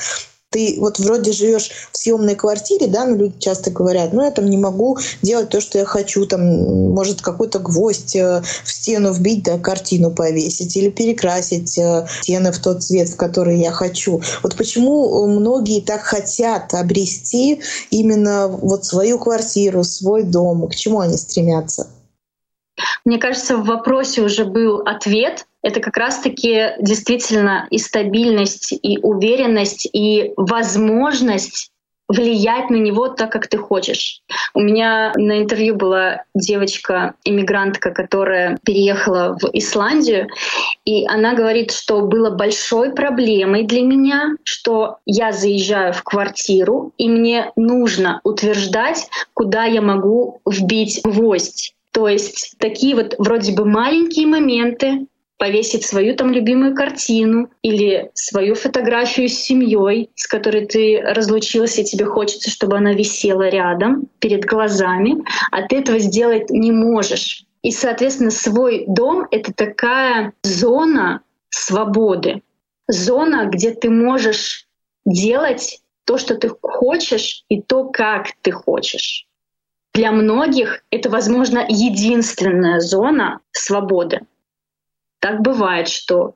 ты 0.52 0.76
вот 0.78 0.98
вроде 0.98 1.32
живешь 1.32 1.70
в 1.90 1.96
съемной 1.96 2.36
квартире, 2.36 2.86
да, 2.86 3.04
но 3.04 3.16
люди 3.16 3.38
часто 3.38 3.70
говорят, 3.70 4.12
ну 4.12 4.22
я 4.22 4.30
там 4.30 4.48
не 4.48 4.58
могу 4.58 4.98
делать 5.22 5.48
то, 5.48 5.60
что 5.60 5.78
я 5.78 5.84
хочу, 5.84 6.26
там 6.26 6.42
может 6.92 7.22
какой-то 7.22 7.58
гвоздь 7.58 8.14
э, 8.14 8.42
в 8.64 8.70
стену 8.70 9.12
вбить, 9.12 9.44
да, 9.44 9.58
картину 9.58 10.10
повесить 10.10 10.76
или 10.76 10.90
перекрасить 10.90 11.76
э, 11.78 12.06
стены 12.20 12.52
в 12.52 12.58
тот 12.58 12.82
цвет, 12.82 13.08
в 13.08 13.16
который 13.16 13.58
я 13.58 13.72
хочу. 13.72 14.20
Вот 14.42 14.54
почему 14.56 15.26
многие 15.26 15.80
так 15.80 16.02
хотят 16.02 16.74
обрести 16.74 17.60
именно 17.90 18.48
вот 18.48 18.84
свою 18.84 19.18
квартиру, 19.18 19.82
свой 19.84 20.22
дом, 20.22 20.68
к 20.68 20.74
чему 20.74 21.00
они 21.00 21.16
стремятся? 21.16 21.88
Мне 23.04 23.18
кажется, 23.18 23.56
в 23.56 23.64
вопросе 23.64 24.22
уже 24.22 24.44
был 24.44 24.82
ответ. 24.84 25.46
Это 25.62 25.80
как 25.80 25.96
раз-таки 25.96 26.72
действительно 26.80 27.66
и 27.70 27.78
стабильность, 27.78 28.72
и 28.72 28.98
уверенность, 29.00 29.88
и 29.92 30.32
возможность 30.36 31.72
влиять 32.08 32.70
на 32.70 32.76
него 32.76 33.08
так, 33.08 33.32
как 33.32 33.46
ты 33.46 33.58
хочешь. 33.58 34.22
У 34.54 34.60
меня 34.60 35.12
на 35.16 35.40
интервью 35.40 35.76
была 35.76 36.24
девочка-иммигрантка, 36.34 37.90
которая 37.90 38.58
переехала 38.64 39.38
в 39.40 39.48
Исландию, 39.52 40.28
и 40.84 41.06
она 41.06 41.34
говорит, 41.34 41.72
что 41.72 42.02
было 42.02 42.30
большой 42.30 42.92
проблемой 42.92 43.64
для 43.64 43.82
меня, 43.82 44.36
что 44.44 44.98
я 45.06 45.32
заезжаю 45.32 45.92
в 45.92 46.02
квартиру, 46.02 46.92
и 46.98 47.08
мне 47.08 47.50
нужно 47.56 48.20
утверждать, 48.24 49.08
куда 49.32 49.64
я 49.64 49.80
могу 49.80 50.40
вбить 50.44 51.00
гвоздь. 51.04 51.74
То 51.92 52.08
есть 52.08 52.54
такие 52.58 52.94
вот 52.94 53.14
вроде 53.18 53.52
бы 53.52 53.64
маленькие 53.66 54.26
моменты, 54.26 55.06
повесить 55.42 55.84
свою 55.84 56.14
там 56.14 56.30
любимую 56.30 56.72
картину 56.72 57.50
или 57.62 58.12
свою 58.14 58.54
фотографию 58.54 59.28
с 59.28 59.32
семьей, 59.32 60.08
с 60.14 60.28
которой 60.28 60.66
ты 60.66 61.00
разлучился, 61.00 61.80
и 61.80 61.84
тебе 61.84 62.04
хочется, 62.04 62.48
чтобы 62.48 62.76
она 62.76 62.92
висела 62.92 63.48
рядом, 63.48 64.08
перед 64.20 64.44
глазами, 64.44 65.16
а 65.50 65.62
ты 65.62 65.78
этого 65.78 65.98
сделать 65.98 66.48
не 66.50 66.70
можешь. 66.70 67.44
И, 67.62 67.72
соответственно, 67.72 68.30
свой 68.30 68.84
дом— 68.86 69.26
это 69.32 69.52
такая 69.52 70.32
зона 70.44 71.22
свободы, 71.48 72.42
зона, 72.86 73.46
где 73.46 73.72
ты 73.72 73.90
можешь 73.90 74.68
делать 75.04 75.80
то, 76.04 76.18
что 76.18 76.36
ты 76.36 76.50
хочешь, 76.62 77.44
и 77.48 77.60
то, 77.60 77.90
как 77.90 78.28
ты 78.42 78.52
хочешь. 78.52 79.26
Для 79.92 80.12
многих 80.12 80.84
это, 80.92 81.10
возможно, 81.10 81.66
единственная 81.68 82.78
зона 82.78 83.40
свободы. 83.50 84.20
Так 85.22 85.40
бывает, 85.40 85.86
что 85.88 86.34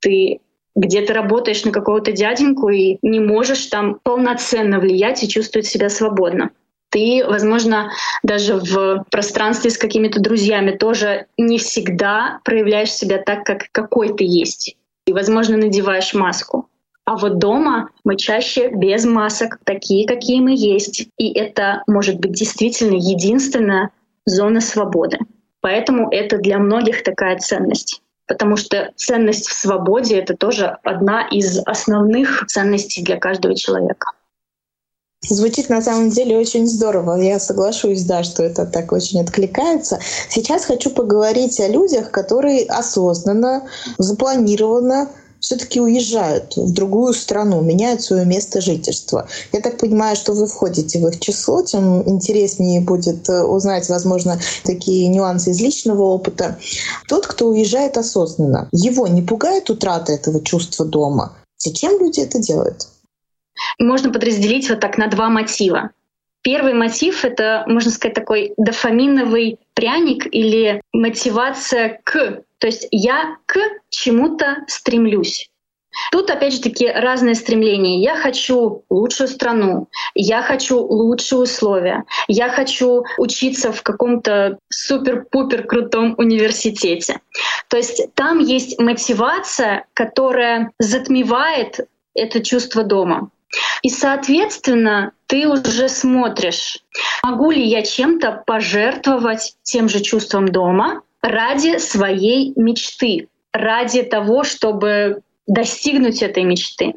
ты 0.00 0.40
где-то 0.74 1.12
работаешь 1.12 1.66
на 1.66 1.70
какого-то 1.70 2.12
дяденьку 2.12 2.70
и 2.70 2.96
не 3.02 3.20
можешь 3.20 3.66
там 3.66 4.00
полноценно 4.02 4.80
влиять 4.80 5.22
и 5.22 5.28
чувствовать 5.28 5.66
себя 5.66 5.90
свободно. 5.90 6.48
Ты, 6.88 7.24
возможно, 7.26 7.90
даже 8.22 8.54
в 8.54 9.04
пространстве 9.10 9.70
с 9.70 9.76
какими-то 9.76 10.18
друзьями 10.18 10.70
тоже 10.70 11.26
не 11.36 11.58
всегда 11.58 12.40
проявляешь 12.42 12.92
себя 12.92 13.18
так, 13.18 13.44
как 13.44 13.66
какой 13.70 14.16
ты 14.16 14.24
есть. 14.24 14.76
И, 15.06 15.12
возможно, 15.12 15.58
надеваешь 15.58 16.14
маску. 16.14 16.70
А 17.04 17.16
вот 17.16 17.36
дома 17.38 17.90
мы 18.02 18.16
чаще 18.16 18.70
без 18.70 19.04
масок, 19.04 19.58
такие, 19.64 20.06
какие 20.06 20.40
мы 20.40 20.54
есть. 20.56 21.06
И 21.18 21.34
это 21.34 21.82
может 21.86 22.18
быть 22.18 22.32
действительно 22.32 22.94
единственная 22.94 23.90
зона 24.24 24.62
свободы. 24.62 25.18
Поэтому 25.60 26.08
это 26.10 26.38
для 26.38 26.58
многих 26.58 27.02
такая 27.02 27.38
ценность. 27.38 28.00
Потому 28.32 28.56
что 28.56 28.90
ценность 28.96 29.46
в 29.46 29.52
свободе— 29.52 30.18
это 30.20 30.34
тоже 30.34 30.78
одна 30.84 31.28
из 31.28 31.58
основных 31.66 32.46
ценностей 32.46 33.02
для 33.02 33.18
каждого 33.18 33.54
человека. 33.54 34.12
Звучит 35.20 35.68
на 35.68 35.82
самом 35.82 36.08
деле 36.08 36.38
очень 36.38 36.66
здорово. 36.66 37.20
Я 37.20 37.38
соглашусь, 37.38 38.04
да, 38.04 38.22
что 38.24 38.42
это 38.42 38.64
так 38.64 38.90
очень 38.90 39.20
откликается. 39.20 39.98
Сейчас 40.30 40.64
хочу 40.64 40.88
поговорить 40.88 41.60
о 41.60 41.68
людях, 41.68 42.10
которые 42.10 42.64
осознанно, 42.64 43.68
запланированно 43.98 45.10
все-таки 45.42 45.80
уезжают 45.80 46.56
в 46.56 46.72
другую 46.72 47.12
страну, 47.12 47.60
меняют 47.60 48.00
свое 48.00 48.24
место 48.24 48.60
жительства. 48.60 49.28
Я 49.52 49.60
так 49.60 49.76
понимаю, 49.76 50.16
что 50.16 50.32
вы 50.32 50.46
входите 50.46 51.00
в 51.00 51.08
их 51.08 51.20
число, 51.20 51.62
тем 51.62 52.08
интереснее 52.08 52.80
будет 52.80 53.28
э, 53.28 53.42
узнать, 53.42 53.88
возможно, 53.88 54.38
такие 54.64 55.08
нюансы 55.08 55.50
из 55.50 55.60
личного 55.60 56.02
опыта. 56.02 56.58
Тот, 57.08 57.26
кто 57.26 57.48
уезжает 57.48 57.98
осознанно, 57.98 58.68
его 58.72 59.06
не 59.08 59.20
пугает 59.20 59.68
утрата 59.68 60.12
этого 60.12 60.40
чувства 60.42 60.86
дома? 60.86 61.36
Зачем 61.58 61.98
люди 62.00 62.20
это 62.20 62.38
делают? 62.38 62.86
Можно 63.78 64.12
подразделить 64.12 64.70
вот 64.70 64.80
так 64.80 64.96
на 64.96 65.08
два 65.08 65.28
мотива. 65.28 65.90
Первый 66.42 66.74
мотив— 66.74 67.24
это, 67.24 67.64
можно 67.66 67.90
сказать, 67.90 68.14
такой 68.14 68.52
дофаминовый 68.56 69.58
пряник 69.74 70.26
или 70.32 70.80
мотивация 70.92 72.00
к 72.04 72.42
то 72.62 72.68
есть 72.68 72.86
я 72.92 73.38
к 73.46 73.58
чему-то 73.90 74.58
стремлюсь. 74.68 75.50
Тут, 76.12 76.30
опять 76.30 76.52
же 76.52 76.60
таки, 76.60 76.86
разные 76.86 77.34
стремления. 77.34 78.00
Я 78.00 78.14
хочу 78.14 78.84
лучшую 78.88 79.26
страну, 79.26 79.88
я 80.14 80.42
хочу 80.42 80.78
лучшие 80.78 81.40
условия, 81.40 82.04
я 82.28 82.48
хочу 82.50 83.02
учиться 83.18 83.72
в 83.72 83.82
каком-то 83.82 84.58
супер-пупер 84.70 85.64
крутом 85.64 86.14
университете. 86.18 87.20
То 87.66 87.78
есть 87.78 88.14
там 88.14 88.38
есть 88.38 88.80
мотивация, 88.80 89.86
которая 89.92 90.70
затмевает 90.78 91.80
это 92.14 92.44
чувство 92.44 92.84
дома. 92.84 93.30
И, 93.82 93.90
соответственно, 93.90 95.12
ты 95.26 95.46
уже 95.48 95.88
смотришь, 95.88 96.78
могу 97.22 97.50
ли 97.50 97.62
я 97.62 97.82
чем-то 97.82 98.44
пожертвовать 98.46 99.56
тем 99.62 99.88
же 99.88 100.00
чувством 100.00 100.48
дома, 100.48 101.02
ради 101.22 101.78
своей 101.78 102.52
мечты. 102.56 103.28
ради 103.52 104.02
того, 104.02 104.44
чтобы 104.44 105.20
достигнуть 105.46 106.22
этой 106.22 106.44
мечты. 106.44 106.94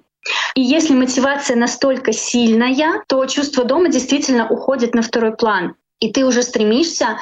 И 0.55 0.61
если 0.61 0.93
мотивация 0.93 1.57
настолько 1.57 2.13
сильная, 2.13 3.03
то 3.07 3.25
чувство 3.25 3.65
дома 3.65 3.89
действительно 3.89 4.47
уходит 4.47 4.95
на 4.95 5.01
второй 5.01 5.35
план. 5.35 5.75
И 5.99 6.11
ты 6.11 6.25
уже 6.25 6.43
стремишься 6.43 7.19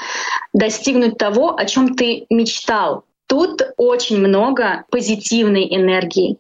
достигнуть 0.54 1.18
того, 1.18 1.56
о 1.56 1.66
чем 1.66 1.96
ты 1.96 2.26
мечтал. 2.30 3.06
Тут 3.28 3.62
очень 3.78 4.20
много 4.20 4.86
позитивной 4.92 5.68
энергии. 5.76 6.38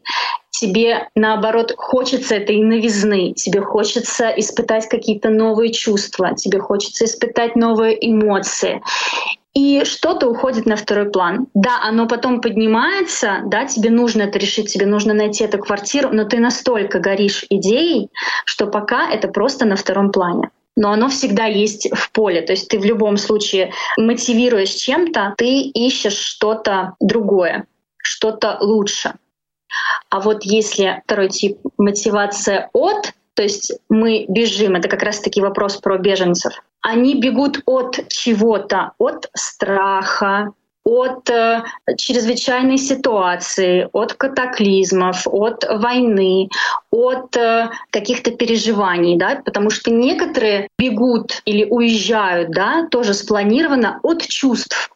Тебе, 0.52 1.10
наоборот, 1.16 1.74
хочется 1.76 2.36
этой 2.36 2.58
новизны, 2.58 3.34
тебе 3.34 3.62
хочется 3.62 4.28
испытать 4.38 4.88
какие-то 4.88 5.30
новые 5.30 5.74
чувства, 5.74 6.36
тебе 6.36 6.60
хочется 6.60 7.06
испытать 7.06 7.56
новые 7.56 7.98
эмоции 8.08 8.82
и 9.54 9.84
что-то 9.86 10.28
уходит 10.28 10.66
на 10.66 10.76
второй 10.76 11.10
план. 11.10 11.48
Да, 11.54 11.80
оно 11.82 12.08
потом 12.08 12.42
поднимается, 12.42 13.42
да, 13.46 13.66
тебе 13.66 13.90
нужно 13.90 14.24
это 14.24 14.40
решить, 14.40 14.72
тебе 14.72 14.86
нужно 14.86 15.14
найти 15.14 15.44
эту 15.44 15.60
квартиру, 15.60 16.10
но 16.12 16.26
ты 16.26 16.40
настолько 16.40 17.00
горишь 17.00 17.46
идеей, 17.50 18.10
что 18.46 18.68
пока 18.68 19.10
это 19.12 19.28
просто 19.28 19.66
на 19.66 19.76
втором 19.76 20.12
плане. 20.12 20.50
Но 20.76 20.92
оно 20.92 21.10
всегда 21.10 21.46
есть 21.46 21.90
в 21.94 22.12
поле. 22.12 22.42
То 22.42 22.54
есть 22.54 22.68
ты 22.68 22.80
в 22.80 22.86
любом 22.86 23.18
случае, 23.18 23.72
мотивируясь 23.98 24.76
чем-то, 24.76 25.36
ты 25.38 25.62
ищешь 25.62 26.18
что-то 26.18 26.96
другое, 27.00 27.68
что-то 27.98 28.58
лучше. 28.60 29.14
А 30.10 30.20
вот 30.20 30.44
если 30.44 31.02
второй 31.06 31.30
тип 31.30 31.58
мотивация 31.78 32.70
от, 32.74 33.14
то 33.34 33.44
есть 33.44 33.74
мы 33.90 34.26
бежим, 34.28 34.76
это 34.76 34.88
как 34.88 35.04
раз-таки 35.04 35.42
вопрос 35.42 35.78
про 35.78 35.98
беженцев 35.98 36.54
они 36.84 37.20
бегут 37.20 37.62
от 37.66 38.08
чего-то, 38.10 38.92
от 39.00 39.30
страха, 39.34 40.52
от 40.84 41.30
э, 41.30 41.64
чрезвычайной 41.98 42.78
ситуации, 42.78 43.88
от 43.94 44.14
катаклизмов, 44.14 45.26
от 45.26 45.64
войны, 45.64 46.50
от 46.92 47.36
э, 47.38 47.70
каких-то 47.90 48.32
переживаний, 48.32 49.18
да, 49.18 49.42
потому 49.44 49.70
что 49.70 49.92
некоторые 49.92 50.68
бегут 50.78 51.42
или 51.46 51.66
уезжают, 51.66 52.52
да, 52.52 52.88
тоже 52.92 53.14
спланировано 53.14 54.00
от 54.04 54.24
чувств, 54.24 54.92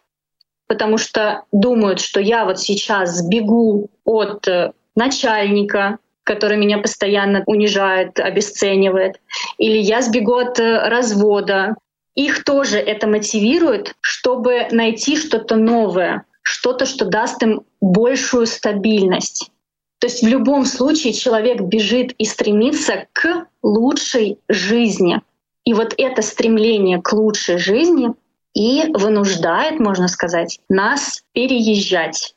потому 0.68 0.98
что 0.98 1.44
думают, 1.52 2.00
что 2.00 2.20
я 2.20 2.46
вот 2.46 2.60
сейчас 2.60 3.18
сбегу 3.18 3.90
от 4.04 4.48
э, 4.48 4.74
начальника, 4.96 6.00
который 6.24 6.58
меня 6.58 6.80
постоянно 6.80 7.44
унижает, 7.46 8.20
обесценивает, 8.20 9.22
или 9.58 9.78
я 9.78 10.02
сбегу 10.02 10.34
от 10.34 10.60
э, 10.60 10.90
развода. 10.90 11.76
Их 12.18 12.44
тоже 12.44 12.80
это 12.80 13.06
мотивирует, 13.06 13.96
чтобы 14.02 14.68
найти 14.72 15.16
что-то 15.16 15.56
новое, 15.56 16.26
что-то, 16.42 16.88
что 16.88 17.06
даст 17.06 17.44
им 17.44 17.62
большую 17.80 18.48
стабильность. 18.48 19.52
То 20.00 20.08
есть 20.08 20.24
в 20.24 20.28
любом 20.28 20.66
случае 20.66 21.14
человек 21.14 21.62
бежит 21.62 22.14
и 22.18 22.26
стремится 22.26 23.06
к 23.14 23.46
лучшей 23.62 24.40
жизни. 24.50 25.22
И 25.64 25.76
вот 25.76 25.94
это 25.96 26.24
стремление 26.24 27.00
к 27.00 27.14
лучшей 27.14 27.60
жизни 27.60 28.10
и 28.56 28.92
вынуждает, 28.96 29.80
можно 29.80 30.08
сказать, 30.08 30.60
нас 30.70 31.22
переезжать. 31.34 32.36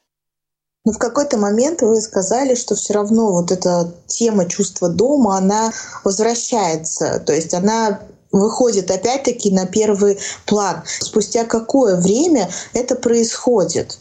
Но 0.85 0.93
в 0.93 0.99
какой-то 0.99 1.39
момент 1.39 1.81
вы 1.81 2.03
сказали, 2.03 2.55
что 2.55 2.75
все 2.75 2.93
равно 2.93 3.33
вот 3.33 3.51
эта 3.51 3.95
тема 4.07 4.47
чувства 4.47 4.91
дома, 4.91 5.39
она 5.39 5.73
возвращается. 6.05 7.19
То 7.21 7.33
есть 7.33 7.55
она 7.55 8.01
выходит 8.33 8.91
опять-таки 8.91 9.51
на 9.51 9.67
первый 9.67 10.19
план. 10.47 10.83
Спустя 10.87 11.45
какое 11.45 11.97
время 11.97 12.49
это 12.75 12.95
происходит? 12.97 13.99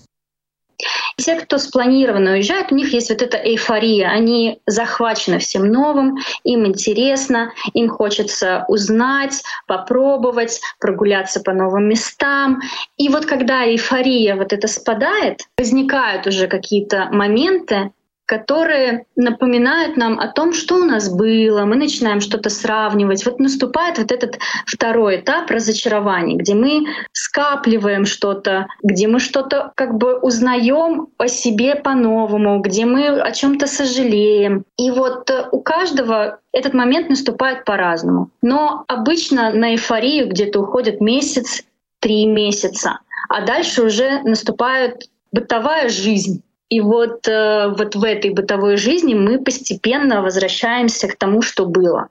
Те, 1.18 1.36
кто 1.36 1.58
спланированно 1.58 2.32
уезжает, 2.32 2.72
у 2.72 2.76
них 2.76 2.94
есть 2.94 3.10
вот 3.10 3.22
эта 3.22 3.38
эйфория. 3.38 4.08
Они 4.10 4.62
захвачены 4.66 5.40
всем 5.40 5.66
новым, 5.66 6.18
им 6.46 6.66
интересно, 6.66 7.52
им 7.74 7.90
хочется 7.90 8.64
узнать, 8.70 9.44
попробовать, 9.68 10.62
прогуляться 10.80 11.42
по 11.42 11.52
новым 11.52 11.90
местам. 11.90 12.62
И 12.98 13.10
вот 13.10 13.26
когда 13.26 13.66
эйфория 13.66 14.36
вот 14.38 14.54
это 14.54 14.68
спадает, 14.70 15.42
возникают 15.58 16.26
уже 16.26 16.48
какие-то 16.48 17.10
моменты, 17.12 17.92
которые 18.30 19.06
напоминают 19.16 19.98
нам 19.98 20.20
о 20.20 20.28
том, 20.28 20.54
что 20.54 20.76
у 20.76 20.86
нас 20.86 21.10
было, 21.12 21.66
мы 21.66 21.76
начинаем 21.76 22.22
что-то 22.22 22.52
сравнивать. 22.52 23.26
Вот 23.26 23.40
наступает 23.40 23.98
вот 23.98 24.12
этот 24.12 24.38
второй 24.68 25.16
этап 25.16 25.50
разочарований, 25.50 26.36
где 26.36 26.54
мы 26.54 26.86
скапливаем 27.12 28.06
что-то, 28.06 28.68
где 28.84 29.08
мы 29.08 29.20
что-то 29.20 29.72
как 29.74 29.96
бы 29.96 30.20
узнаем 30.20 31.08
о 31.18 31.28
себе 31.28 31.74
по-новому, 31.74 32.60
где 32.60 32.86
мы 32.86 33.20
о 33.20 33.32
чем-то 33.32 33.66
сожалеем. 33.66 34.64
И 34.78 34.92
вот 34.92 35.28
э, 35.32 35.48
у 35.52 35.62
каждого 35.62 36.38
этот 36.52 36.76
момент 36.76 37.10
наступает 37.10 37.66
по-разному. 37.66 38.30
Но 38.44 38.86
обычно 38.88 39.52
на 39.54 39.72
эйфорию 39.72 40.30
где-то 40.30 40.60
уходит 40.60 41.02
месяц, 41.02 41.64
три 42.00 42.28
месяца, 42.28 43.00
а 43.28 43.42
дальше 43.44 43.82
уже 43.82 44.22
наступает 44.22 45.10
бытовая 45.32 45.90
жизнь 45.90 46.44
и 46.70 46.82
вот, 46.82 47.28
э, 47.28 47.74
вот 47.76 47.96
в 47.96 48.04
этой 48.04 48.32
бытовой 48.32 48.78
жизни 48.78 49.16
мы 49.16 49.40
постепенно 49.40 50.22
возвращаемся 50.22 51.08
к 51.08 51.16
тому, 51.16 51.42
что 51.42 51.66
было. 51.66 52.10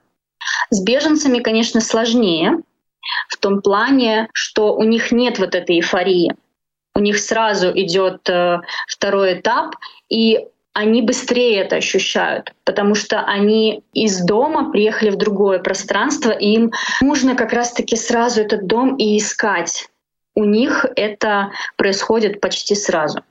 С 0.69 0.81
беженцами, 0.83 1.39
конечно, 1.39 1.81
сложнее 1.81 2.59
в 3.29 3.37
том 3.37 3.61
плане, 3.61 4.29
что 4.33 4.75
у 4.75 4.83
них 4.83 5.11
нет 5.11 5.39
вот 5.39 5.55
этой 5.55 5.77
эйфории. 5.77 6.35
У 6.93 6.99
них 6.99 7.19
сразу 7.19 7.71
идет 7.71 8.27
э, 8.29 8.59
второй 8.87 9.39
этап, 9.39 9.75
и 10.09 10.45
они 10.73 11.01
быстрее 11.01 11.61
это 11.61 11.77
ощущают, 11.77 12.53
потому 12.63 12.95
что 12.95 13.21
они 13.21 13.83
из 13.93 14.21
дома 14.23 14.71
приехали 14.71 15.09
в 15.09 15.17
другое 15.17 15.59
пространство, 15.59 16.31
и 16.31 16.53
им 16.53 16.71
нужно 17.01 17.35
как 17.35 17.53
раз-таки 17.53 17.95
сразу 17.95 18.41
этот 18.41 18.67
дом 18.67 18.95
и 18.97 19.17
искать. 19.17 19.89
У 20.35 20.43
них 20.43 20.85
это 20.95 21.51
происходит 21.77 22.41
почти 22.41 22.75
сразу 22.75 23.23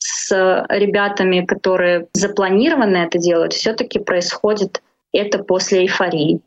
с 0.00 0.66
ребятами, 0.68 1.44
которые 1.44 2.08
запланированы 2.14 2.96
это 2.96 3.18
делать, 3.18 3.52
все-таки 3.52 3.98
происходит 3.98 4.82
это 5.12 5.38
после 5.38 5.82
эйфории. 5.82 6.40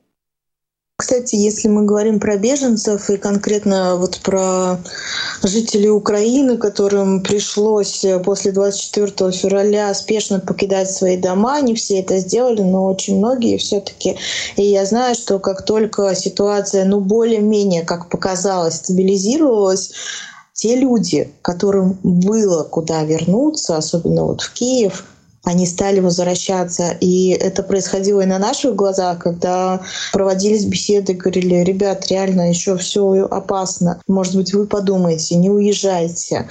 Кстати, 0.96 1.36
если 1.36 1.68
мы 1.70 1.86
говорим 1.86 2.20
про 2.20 2.38
беженцев 2.38 3.10
и 3.10 3.18
конкретно 3.18 3.96
вот 3.96 4.20
про 4.20 4.78
жителей 5.42 5.90
Украины, 5.90 6.58
которым 6.58 7.24
пришлось 7.24 8.06
после 8.24 8.52
24 8.52 9.32
февраля 9.32 9.94
спешно 9.96 10.40
покидать 10.40 10.92
свои 10.92 11.18
дома, 11.18 11.60
не 11.62 11.74
все 11.74 12.00
это 12.00 12.20
сделали, 12.20 12.62
но 12.62 12.86
очень 12.86 13.18
многие 13.18 13.58
все-таки. 13.58 14.18
И 14.56 14.64
я 14.64 14.86
знаю, 14.86 15.16
что 15.16 15.40
как 15.40 15.66
только 15.66 16.14
ситуация, 16.16 16.86
ну 16.86 17.00
более-менее, 17.00 17.82
как 17.82 18.10
показалось, 18.10 18.76
стабилизировалась, 18.76 19.92
те 20.54 20.76
люди, 20.76 21.32
которым 21.42 21.98
было 22.04 22.64
куда 22.64 23.04
вернуться, 23.04 23.78
особенно 23.78 24.26
вот 24.26 24.42
в 24.42 24.54
Киев, 24.54 25.06
они 25.44 25.66
стали 25.66 26.00
возвращаться. 26.00 26.96
И 27.02 27.30
это 27.30 27.64
происходило 27.64 28.22
и 28.22 28.26
на 28.26 28.40
наших 28.40 28.76
глазах, 28.76 29.20
когда 29.20 29.82
проводились 30.14 30.66
беседы, 30.66 31.14
говорили, 31.14 31.64
ребят, 31.64 32.08
реально 32.10 32.50
еще 32.50 32.78
все 32.78 33.28
опасно. 33.30 34.02
Может 34.08 34.36
быть, 34.36 34.54
вы 34.54 34.66
подумаете, 34.66 35.36
не 35.36 35.50
уезжайте. 35.50 36.48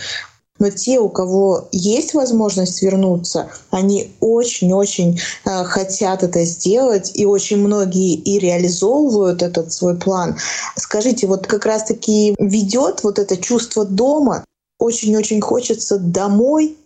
Но 0.63 0.71
те, 0.71 1.01
у 1.01 1.09
кого 1.09 1.67
есть 1.73 2.15
возможность 2.15 2.83
вернуться, 2.83 3.51
они 3.73 4.13
очень-очень 4.21 5.19
э, 5.19 5.65
хотят 5.65 6.23
это 6.23 6.45
сделать, 6.45 7.11
и 7.17 7.27
очень 7.27 7.57
многие 7.57 8.15
и 8.15 8.39
реализовывают 8.39 9.43
этот 9.43 9.73
свой 9.73 9.99
план. 9.99 10.37
Скажите, 10.77 11.27
вот 11.27 11.49
как 11.49 11.67
раз-таки 11.67 12.37
ведет 12.39 13.03
вот 13.03 13.19
это 13.19 13.37
чувство 13.37 13.85
дома, 13.85 14.45
очень-очень 14.79 15.41
хочется 15.41 15.99
домой. 15.99 16.77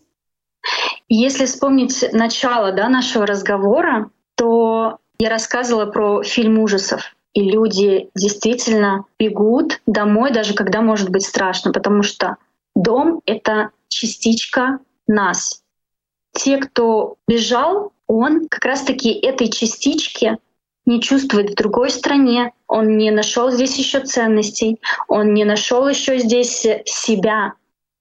Если 1.10 1.44
вспомнить 1.44 2.02
начало 2.14 2.72
да, 2.72 2.88
нашего 2.88 3.26
разговора, 3.26 4.08
то 4.36 4.96
я 5.18 5.28
рассказывала 5.28 5.84
про 5.84 6.22
фильм 6.22 6.60
ужасов. 6.60 7.02
И 7.34 7.42
люди 7.42 8.08
действительно 8.14 9.04
бегут 9.18 9.82
домой, 9.86 10.32
даже 10.32 10.54
когда 10.54 10.80
может 10.80 11.10
быть 11.10 11.26
страшно, 11.26 11.74
потому 11.74 12.02
что 12.02 12.38
Дом— 12.76 13.22
это 13.26 13.70
частичка 13.88 14.78
нас. 15.06 15.62
Те, 16.32 16.58
кто 16.58 17.16
бежал, 17.26 17.92
он 18.06 18.48
как 18.48 18.66
раз-таки 18.66 19.10
этой 19.12 19.48
частички 19.48 20.36
не 20.84 21.00
чувствует 21.00 21.50
в 21.50 21.54
другой 21.54 21.88
стране, 21.90 22.52
он 22.68 22.98
не 22.98 23.10
нашел 23.10 23.50
здесь 23.50 23.76
еще 23.78 24.00
ценностей, 24.00 24.78
он 25.08 25.32
не 25.32 25.44
нашел 25.44 25.88
еще 25.88 26.18
здесь 26.18 26.66
себя. 26.84 27.54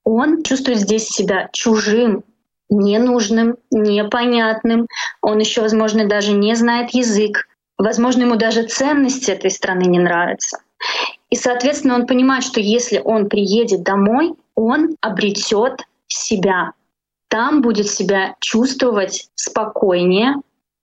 Он 0.04 0.44
чувствует 0.44 0.80
здесь 0.80 1.08
себя 1.08 1.50
чужим, 1.54 2.26
ненужным, 2.70 3.56
непонятным. 3.72 4.88
Он 5.22 5.40
еще, 5.40 5.62
возможно, 5.62 6.06
даже 6.06 6.34
не 6.34 6.54
знает 6.56 6.92
язык. 6.92 7.48
Возможно, 7.78 8.24
ему 8.24 8.36
даже 8.36 8.64
ценности 8.64 9.32
этой 9.32 9.52
страны 9.52 9.84
не 9.84 10.00
нравятся. 10.00 10.60
И, 11.36 11.38
соответственно, 11.38 11.96
он 11.96 12.08
понимает, 12.08 12.46
что 12.46 12.62
если 12.62 13.02
он 13.04 13.28
приедет 13.28 13.84
домой, 13.84 14.36
он 14.56 14.96
обретет 15.02 15.82
себя 16.08 16.72
там 17.28 17.62
будет 17.62 17.90
себя 17.90 18.36
чувствовать 18.40 19.28
спокойнее, 19.36 20.36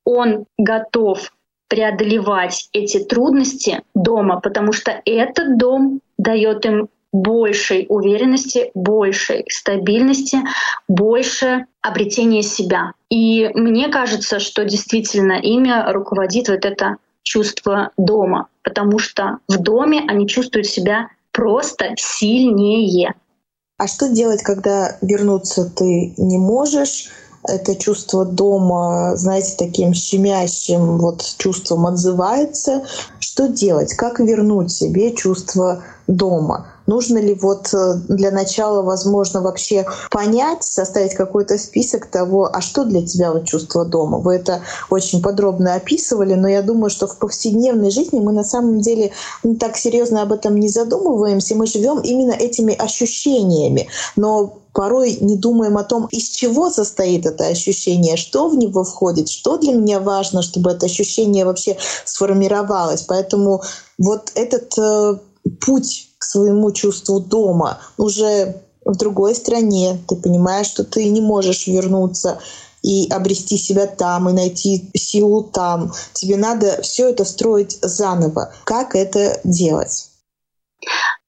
он 0.05 0.45
готов 0.59 1.33
преодолевать 1.69 2.69
эти 2.75 3.03
трудности 3.03 3.81
дома, 3.95 4.41
потому 4.41 4.73
что 4.73 5.01
этот 5.07 5.57
дом 5.57 6.01
дает 6.19 6.67
им 6.67 6.89
большей 7.15 7.87
уверенности, 7.89 8.71
большей 8.75 9.47
стабильности, 9.49 10.41
больше 10.87 11.65
обретения 11.81 12.43
себя. 12.43 12.93
И 13.09 13.49
мне 13.55 13.89
кажется, 13.89 14.39
что 14.39 14.67
действительно 14.67 15.41
имя 15.41 15.91
руководит 15.91 16.51
вот 16.51 16.67
это 16.67 16.97
чувство 17.23 17.91
дома, 17.97 18.49
потому 18.63 18.99
что 18.99 19.39
в 19.49 19.59
доме 19.59 20.05
они 20.09 20.29
чувствуют 20.29 20.67
себя 20.67 21.09
просто 21.33 21.95
сильнее. 21.97 23.15
А 23.79 23.87
что 23.87 24.09
делать, 24.09 24.43
когда 24.43 24.97
вернуться 25.01 25.65
ты 25.65 26.15
не 26.17 26.39
можешь? 26.39 27.11
Это 27.45 27.75
чувство 27.75 28.25
дома, 28.25 29.17
знаете, 29.17 29.57
таким 29.59 29.95
щемящим 29.95 30.99
вот 30.99 31.25
чувством 31.39 31.87
отзывается. 31.87 32.87
Что 33.19 33.49
делать? 33.49 33.95
Как 33.95 34.21
вернуть 34.21 34.71
себе 34.71 35.13
чувство 35.13 35.83
дома? 36.07 36.72
Нужно 36.93 37.17
ли 37.17 37.33
вот 37.33 37.73
э, 37.73 37.95
для 38.09 38.31
начала, 38.31 38.83
возможно, 38.83 39.41
вообще 39.41 39.87
понять, 40.11 40.63
составить 40.63 41.15
какой-то 41.15 41.57
список 41.57 42.05
того, 42.05 42.51
а 42.53 42.61
что 42.61 42.85
для 42.85 43.01
тебя 43.01 43.33
вот 43.33 43.47
чувство 43.47 43.87
дома? 43.87 44.19
Вы 44.19 44.35
это 44.35 44.61
очень 44.91 45.23
подробно 45.23 45.75
описывали, 45.75 46.35
но 46.35 46.49
я 46.49 46.61
думаю, 46.61 46.91
что 46.91 47.07
в 47.07 47.17
повседневной 47.17 47.91
жизни 47.91 48.21
мы 48.21 48.33
на 48.33 48.45
самом 48.45 48.83
деле 48.83 49.13
ну, 49.43 49.55
так 49.55 49.79
серьезно 49.79 50.21
об 50.21 50.33
этом 50.33 50.57
не 50.57 50.69
задумываемся, 50.69 51.55
мы 51.55 51.67
живем 51.67 52.01
именно 52.01 52.33
этими 52.33 52.75
ощущениями. 52.75 53.89
Но 54.17 54.59
порой 54.75 55.17
не 55.19 55.39
думаем 55.39 55.79
о 55.79 55.85
том, 55.85 56.09
из 56.11 56.29
чего 56.29 56.69
состоит 56.69 57.25
это 57.25 57.47
ощущение, 57.47 58.19
что 58.19 58.51
в 58.51 58.55
него 58.55 58.85
входит, 58.85 59.31
что 59.31 59.57
для 59.57 59.73
меня 59.73 59.99
важно, 59.99 60.43
чтобы 60.43 60.73
это 60.73 60.85
ощущение 60.85 61.47
вообще 61.47 61.79
сформировалось. 62.05 63.01
Поэтому 63.09 63.63
вот 63.97 64.31
этот 64.35 64.77
э, 64.77 65.17
путь 65.61 66.09
к 66.19 66.25
своему 66.25 66.73
чувству 66.73 67.21
дома 67.21 67.79
уже 67.97 68.63
в 68.85 68.97
другой 68.97 69.35
стране, 69.35 69.99
ты 70.09 70.17
понимаешь, 70.17 70.67
что 70.67 70.85
ты 70.85 71.09
не 71.09 71.21
можешь 71.21 71.67
вернуться 71.67 72.39
и 72.83 73.09
обрести 73.11 73.57
себя 73.57 73.87
там, 73.87 74.29
и 74.29 74.33
найти 74.33 74.91
силу 74.95 75.45
там. 75.45 75.93
Тебе 76.15 76.37
надо 76.37 76.83
все 76.83 77.11
это 77.11 77.25
строить 77.25 77.79
заново. 77.81 78.53
Как 78.65 78.97
это 78.97 79.41
делать? 79.45 80.09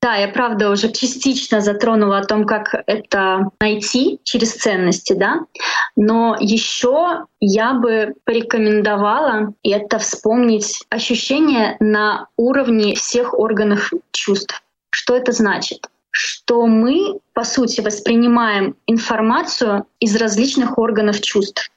Да, 0.05 0.17
я 0.17 0.29
правда 0.29 0.69
уже 0.69 0.93
частично 0.93 1.63
затронула 1.63 2.19
о 2.19 2.25
том, 2.27 2.45
как 2.45 2.75
это 2.87 3.49
найти 3.59 4.21
через 4.23 4.53
ценности, 4.53 5.15
да. 5.15 5.47
Но 5.97 6.37
еще 6.39 7.25
я 7.41 7.73
бы 7.73 8.13
порекомендовала 8.27 9.55
это 9.63 9.99
вспомнить 9.99 10.85
ощущение 10.91 11.79
на 11.81 12.27
уровне 12.37 12.95
всех 12.95 13.33
органов 13.33 13.95
чувств. 14.13 14.63
Что 14.91 15.17
это 15.17 15.33
значит? 15.33 15.89
Что 16.11 16.67
мы, 16.67 17.21
по 17.33 17.45
сути, 17.45 17.81
воспринимаем 17.81 18.77
информацию 18.87 19.87
из 20.01 20.15
различных 20.17 20.77
органов 20.77 21.23
чувств. 21.23 21.71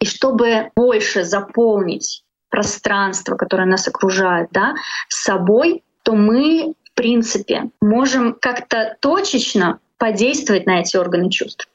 И 0.00 0.06
чтобы 0.06 0.72
больше 0.74 1.22
заполнить 1.22 2.24
пространство, 2.50 3.36
которое 3.36 3.66
нас 3.66 3.86
окружает, 3.86 4.48
да, 4.50 4.74
собой, 5.08 5.84
то 6.02 6.16
мы 6.16 6.74
в 6.94 6.96
принципе, 6.96 7.70
можем 7.80 8.34
как-то 8.40 8.96
точечно 9.00 9.80
подействовать 9.98 10.64
на 10.66 10.80
эти 10.80 10.96
органы 10.96 11.28
чувств. 11.28 11.68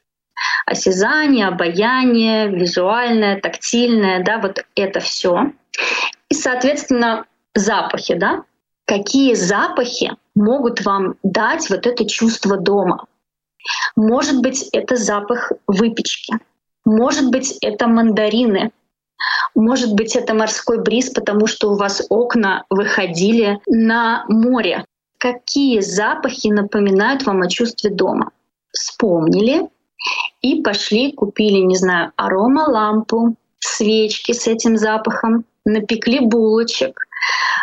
Осязание, 0.65 1.47
обаяние, 1.47 2.47
визуальное, 2.47 3.41
тактильное, 3.41 4.23
да, 4.23 4.39
вот 4.39 4.63
это 4.75 5.01
все. 5.01 5.51
И, 6.29 6.33
соответственно, 6.33 7.25
запахи, 7.53 8.13
да, 8.13 8.43
какие 8.85 9.33
запахи 9.33 10.13
могут 10.35 10.85
вам 10.85 11.15
дать 11.21 11.69
вот 11.69 11.85
это 11.85 12.07
чувство 12.07 12.55
дома. 12.57 13.05
Может 13.97 14.41
быть, 14.41 14.69
это 14.71 14.95
запах 14.95 15.51
выпечки, 15.67 16.33
может 16.85 17.29
быть, 17.29 17.57
это 17.61 17.87
мандарины, 17.87 18.71
может 19.53 19.93
быть, 19.95 20.15
это 20.15 20.33
морской 20.33 20.81
бриз, 20.81 21.09
потому 21.09 21.45
что 21.45 21.71
у 21.71 21.75
вас 21.75 22.05
окна 22.09 22.63
выходили 22.69 23.59
на 23.67 24.23
море 24.29 24.85
какие 25.19 25.81
запахи 25.81 26.47
напоминают 26.47 27.25
вам 27.25 27.41
о 27.41 27.49
чувстве 27.49 27.91
дома. 27.91 28.31
Вспомнили 28.71 29.67
и 30.41 30.61
пошли, 30.61 31.11
купили, 31.11 31.59
не 31.59 31.75
знаю, 31.75 32.11
аромалампу, 32.15 33.35
свечки 33.59 34.31
с 34.31 34.47
этим 34.47 34.77
запахом, 34.77 35.43
напекли 35.65 36.19
булочек, 36.21 37.01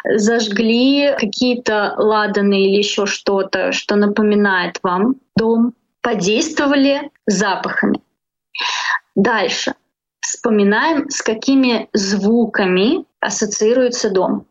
зажгли 0.05 1.15
какие-то 1.19 1.95
ладаны 1.97 2.63
или 2.63 2.77
еще 2.77 3.07
что-то, 3.07 3.73
что 3.73 3.97
напоминает 3.97 4.79
вам 4.83 5.17
дом, 5.35 5.73
подействовали 6.03 7.11
запахами. 7.27 8.01
Дальше. 9.15 9.75
Вспоминаем, 10.21 11.09
с 11.09 11.23
какими 11.23 11.89
звуками 11.93 13.05
ассоциируется 13.21 14.11
дом. 14.11 14.47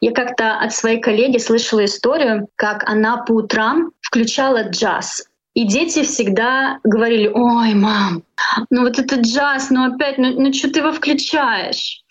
Я 0.00 0.12
как-то 0.12 0.58
от 0.58 0.74
своей 0.74 1.00
коллеги 1.00 1.38
слышала 1.38 1.84
историю, 1.84 2.48
как 2.56 2.88
она 2.88 3.18
по 3.18 3.32
утрам 3.32 3.92
включала 4.02 4.68
джаз. 4.68 5.26
И 5.54 5.64
дети 5.64 6.02
всегда 6.02 6.80
говорили, 6.84 7.28
ой, 7.28 7.72
мам, 7.72 8.22
ну 8.68 8.82
вот 8.82 8.98
это 8.98 9.16
джаз, 9.16 9.70
ну 9.70 9.94
опять, 9.94 10.18
ну, 10.18 10.38
ну 10.38 10.52
что 10.52 10.70
ты 10.70 10.80
его 10.80 10.92
включаешь? 10.92 12.02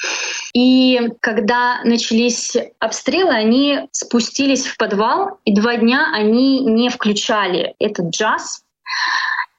И 0.55 0.99
когда 1.21 1.79
начались 1.83 2.57
обстрелы, 2.79 3.29
они 3.29 3.87
спустились 3.91 4.65
в 4.65 4.77
подвал, 4.77 5.37
и 5.45 5.53
два 5.53 5.77
дня 5.77 6.09
они 6.11 6.61
не 6.61 6.89
включали 6.89 7.75
этот 7.77 8.09
джаз. 8.09 8.63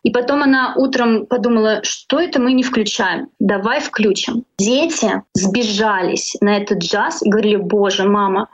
И 0.07 0.11
потом 0.11 0.45
она 0.45 0.73
утром 0.77 1.27
подумала, 1.27 1.81
что 1.83 2.21
это 2.21 2.41
мы 2.41 2.53
не 2.53 2.63
включаем, 2.63 3.29
давай 3.41 3.81
включим. 3.81 4.45
Дети 4.57 5.21
сбежались 5.35 6.37
на 6.41 6.59
этот 6.59 6.79
джаз 6.79 7.25
и 7.25 7.29
говорили, 7.29 7.57
боже, 7.57 8.09
мама, 8.09 8.49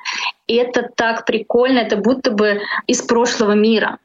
это 0.49 0.89
так 0.97 1.27
прикольно, 1.27 1.81
это 1.81 1.99
будто 1.99 2.31
бы 2.31 2.63
из 2.87 3.03
прошлого 3.03 3.53
мира. 3.53 3.99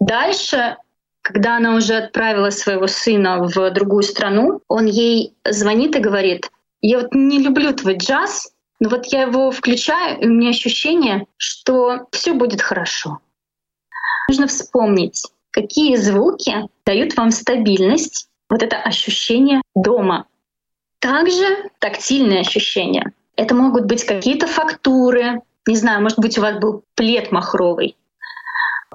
Дальше 0.00 0.78
когда 1.20 1.56
она 1.56 1.74
уже 1.74 1.96
отправила 1.96 2.48
своего 2.48 2.86
сына 2.86 3.42
в 3.42 3.70
другую 3.70 4.04
страну, 4.04 4.62
он 4.68 4.86
ей 4.86 5.34
звонит 5.46 5.96
и 5.96 6.00
говорит, 6.00 6.50
я 6.80 7.00
вот 7.00 7.14
не 7.14 7.42
люблю 7.42 7.74
твой 7.74 7.96
джаз, 7.98 8.52
но 8.80 8.88
вот 8.88 9.04
я 9.06 9.22
его 9.22 9.50
включаю, 9.50 10.18
и 10.20 10.26
у 10.26 10.30
меня 10.30 10.50
ощущение, 10.50 11.26
что 11.36 12.06
все 12.10 12.32
будет 12.32 12.62
хорошо. 12.62 13.20
Нужно 14.28 14.46
вспомнить, 14.46 15.24
какие 15.54 15.94
звуки 15.96 16.68
дают 16.84 17.16
вам 17.16 17.30
стабильность, 17.30 18.28
вот 18.50 18.62
это 18.62 18.76
ощущение 18.76 19.62
дома. 19.74 20.26
Также 20.98 21.70
тактильные 21.78 22.40
ощущения. 22.40 23.12
Это 23.36 23.54
могут 23.54 23.86
быть 23.86 24.04
какие-то 24.04 24.46
фактуры, 24.46 25.42
не 25.66 25.76
знаю, 25.76 26.02
может 26.02 26.18
быть, 26.18 26.36
у 26.38 26.42
вас 26.42 26.58
был 26.58 26.82
плед 26.96 27.30
махровый, 27.30 27.96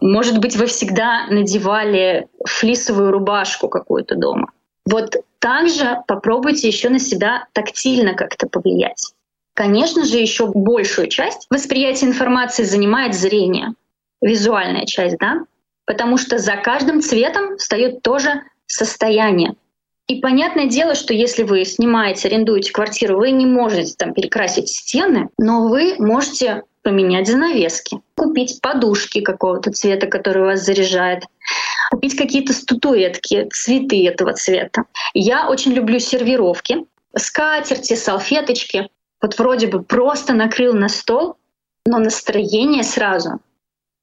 может 0.01 0.39
быть, 0.39 0.55
вы 0.55 0.65
всегда 0.67 1.27
надевали 1.27 2.27
флисовую 2.45 3.11
рубашку 3.11 3.69
какую-то 3.69 4.15
дома. 4.15 4.51
Вот 4.85 5.15
также 5.39 6.01
попробуйте 6.07 6.67
еще 6.67 6.89
на 6.89 6.99
себя 6.99 7.47
тактильно 7.53 8.13
как-то 8.15 8.47
повлиять. 8.47 9.13
Конечно 9.53 10.05
же, 10.05 10.17
еще 10.17 10.47
большую 10.47 11.07
часть 11.07 11.47
восприятия 11.49 12.05
информации 12.05 12.63
занимает 12.63 13.13
зрение, 13.13 13.73
визуальная 14.21 14.85
часть, 14.85 15.17
да? 15.17 15.43
Потому 15.89 16.17
что 16.17 16.37
за 16.37 16.55
каждым 16.55 17.01
цветом 17.01 17.57
встает 17.57 18.03
тоже 18.03 18.43
состояние. 18.67 19.55
И 20.07 20.21
понятное 20.21 20.67
дело, 20.67 20.93
что 20.93 21.15
если 21.15 21.41
вы 21.41 21.65
снимаете, 21.65 22.27
арендуете 22.27 22.71
квартиру, 22.71 23.17
вы 23.17 23.31
не 23.31 23.47
можете 23.47 23.95
там 23.97 24.13
перекрасить 24.13 24.69
стены, 24.69 25.29
но 25.39 25.67
вы 25.67 25.95
можете 25.97 26.61
поменять 26.83 27.27
занавески, 27.27 28.01
купить 28.15 28.61
подушки 28.61 29.21
какого-то 29.21 29.71
цвета, 29.71 30.05
который 30.05 30.43
вас 30.43 30.63
заряжает, 30.63 31.23
купить 31.89 32.15
какие-то 32.15 32.53
статуэтки, 32.53 33.49
цветы 33.51 34.07
этого 34.07 34.33
цвета. 34.33 34.83
Я 35.15 35.49
очень 35.49 35.73
люблю 35.73 35.97
сервировки, 35.97 36.85
скатерти, 37.17 37.95
салфеточки. 37.95 38.89
Вот 39.23 39.39
вроде 39.39 39.65
бы 39.65 39.81
просто 39.81 40.33
накрыл 40.33 40.75
на 40.75 40.87
стол, 40.87 41.37
но 41.83 41.97
настроение 41.97 42.83
сразу 42.83 43.39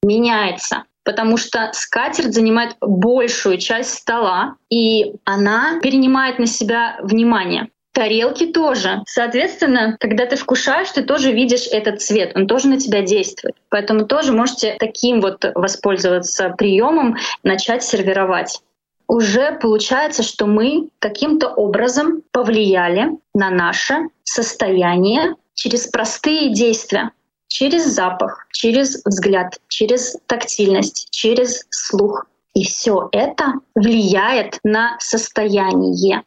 меняется 0.02 0.82
потому 1.06 1.36
что 1.36 1.70
скатерть 1.72 2.34
занимает 2.34 2.76
большую 2.80 3.58
часть 3.58 3.94
стола, 3.94 4.56
и 4.68 5.14
она 5.24 5.78
перенимает 5.80 6.40
на 6.40 6.46
себя 6.46 6.98
внимание. 7.00 7.68
Тарелки 7.92 8.46
тоже. 8.46 9.02
Соответственно, 9.06 9.96
когда 10.00 10.26
ты 10.26 10.36
вкушаешь, 10.36 10.90
ты 10.90 11.02
тоже 11.02 11.32
видишь 11.32 11.68
этот 11.70 12.02
цвет, 12.02 12.32
он 12.34 12.46
тоже 12.46 12.68
на 12.68 12.78
тебя 12.78 13.00
действует. 13.02 13.54
Поэтому 13.70 14.04
тоже 14.04 14.32
можете 14.32 14.76
таким 14.78 15.20
вот 15.22 15.44
воспользоваться 15.54 16.50
приемом, 16.50 17.16
начать 17.42 17.82
сервировать. 17.84 18.60
уже 19.08 19.56
получается, 19.62 20.24
что 20.24 20.46
мы 20.46 20.88
каким-то 20.98 21.48
образом 21.48 22.22
повлияли 22.32 23.12
на 23.32 23.50
наше 23.50 24.08
состояние 24.24 25.36
через 25.54 25.86
простые 25.86 26.52
действия, 26.52 27.12
через 27.48 27.86
запах, 27.86 28.46
через 28.52 29.02
взгляд, 29.04 29.60
через 29.68 30.16
тактильность, 30.26 31.08
через 31.10 31.64
слух. 31.70 32.26
И 32.54 32.64
все 32.64 33.08
это 33.12 33.54
влияет 33.74 34.58
на 34.64 34.96
состояние. 34.98 36.22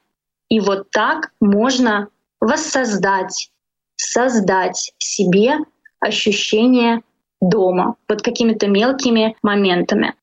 И 0.49 0.59
вот 0.59 0.91
так 0.91 1.31
можно 1.39 2.09
воссоздать, 2.39 3.51
создать 3.95 4.93
себе 4.99 5.57
ощущение 5.99 7.01
дома, 7.41 7.95
под 8.07 8.21
какими-то 8.21 8.67
мелкими 8.67 9.35
моментами. 9.41 10.13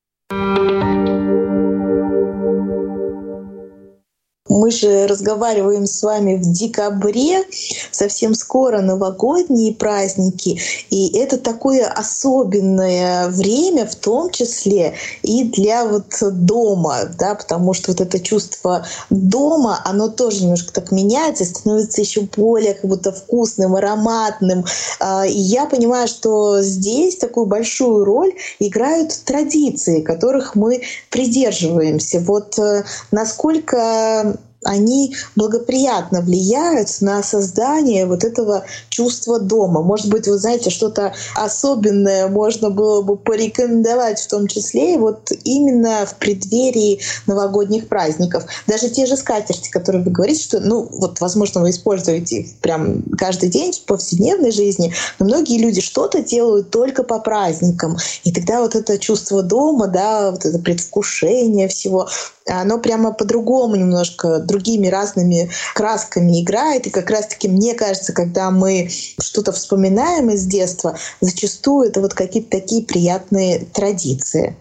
Мы 4.57 4.71
же 4.71 5.05
разговариваем 5.05 5.85
с 5.85 6.01
вами 6.01 6.33
в 6.35 6.41
декабре, 6.41 7.43
совсем 7.91 8.33
скоро 8.33 8.81
новогодние 8.81 9.71
праздники, 9.71 10.59
и 10.89 11.15
это 11.15 11.37
такое 11.37 11.85
особенное 11.85 13.27
время, 13.27 13.85
в 13.85 13.95
том 13.95 14.31
числе 14.31 14.95
и 15.21 15.43
для 15.43 15.85
вот 15.85 16.05
дома, 16.21 17.01
да, 17.19 17.35
потому 17.35 17.75
что 17.75 17.91
вот 17.91 18.01
это 18.01 18.19
чувство 18.19 18.83
дома, 19.11 19.79
оно 19.85 20.07
тоже 20.07 20.41
немножко 20.41 20.73
так 20.73 20.91
меняется, 20.91 21.45
становится 21.45 22.01
еще 22.01 22.21
более 22.35 22.73
как 22.73 22.89
будто 22.89 23.11
вкусным, 23.11 23.75
ароматным. 23.75 24.65
А, 24.99 25.27
и 25.27 25.37
я 25.37 25.67
понимаю, 25.67 26.07
что 26.07 26.63
здесь 26.63 27.17
такую 27.17 27.45
большую 27.45 28.05
роль 28.05 28.33
играют 28.57 29.11
традиции, 29.23 30.01
которых 30.01 30.55
мы 30.55 30.81
придерживаемся. 31.11 32.19
Вот 32.21 32.57
э, 32.57 32.83
насколько 33.11 34.35
они 34.67 35.15
благоприятно 35.35 36.21
влияют 36.21 36.89
на 37.01 37.23
создание 37.23 38.05
вот 38.05 38.23
этого 38.23 38.65
чувства 38.89 39.39
дома. 39.39 39.81
Может 39.81 40.09
быть, 40.09 40.27
вы 40.27 40.37
знаете, 40.37 40.69
что-то 40.69 41.13
особенное 41.35 42.27
можно 42.27 42.69
было 42.69 43.01
бы 43.01 43.15
порекомендовать 43.15 44.19
в 44.19 44.27
том 44.27 44.47
числе 44.47 44.97
вот 44.97 45.31
именно 45.43 46.05
в 46.05 46.15
преддверии 46.15 46.99
новогодних 47.27 47.87
праздников. 47.87 48.45
Даже 48.67 48.89
те 48.89 49.05
же 49.05 49.15
скатерти, 49.15 49.69
которые 49.69 50.03
вы 50.03 50.11
говорите, 50.11 50.43
что, 50.43 50.59
ну, 50.59 50.87
вот, 50.91 51.21
возможно, 51.21 51.61
вы 51.61 51.69
используете 51.69 52.41
их 52.41 52.55
прям 52.57 53.03
каждый 53.17 53.49
день 53.49 53.71
в 53.71 53.81
повседневной 53.85 54.51
жизни, 54.51 54.93
но 55.19 55.25
многие 55.25 55.57
люди 55.59 55.79
что-то 55.79 56.21
делают 56.21 56.71
только 56.71 57.03
по 57.03 57.19
праздникам. 57.19 57.97
И 58.25 58.33
тогда 58.33 58.61
вот 58.61 58.75
это 58.75 58.97
чувство 58.97 59.43
дома, 59.43 59.87
да, 59.87 60.31
вот 60.31 60.45
это 60.45 60.59
предвкушение 60.59 61.69
всего, 61.69 62.09
оно 62.47 62.79
прямо 62.79 63.11
по-другому 63.11 63.75
немножко, 63.75 64.39
другими 64.57 64.87
разными 64.87 65.49
красками 65.75 66.41
играет. 66.41 66.87
И 66.87 66.89
как 66.89 67.09
раз-таки, 67.09 67.47
мне 67.47 67.75
кажется, 67.75 68.13
когда 68.13 68.49
мы 68.51 68.89
что-то 69.21 69.51
вспоминаем 69.51 70.29
из 70.29 70.45
детства, 70.45 70.97
зачастую 71.21 71.89
это 71.89 72.01
вот 72.01 72.13
какие-то 72.13 72.49
такие 72.49 72.83
приятные 72.83 73.65
традиции. 73.73 74.55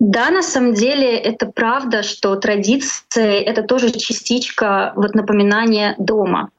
Да, 0.00 0.30
на 0.30 0.42
самом 0.42 0.74
деле 0.74 1.16
это 1.16 1.46
правда, 1.46 2.02
что 2.02 2.34
традиции— 2.34 3.40
это 3.46 3.62
тоже 3.62 3.90
частичка 3.90 4.92
вот 4.96 5.14
напоминания 5.14 5.94
дома. 5.98 6.50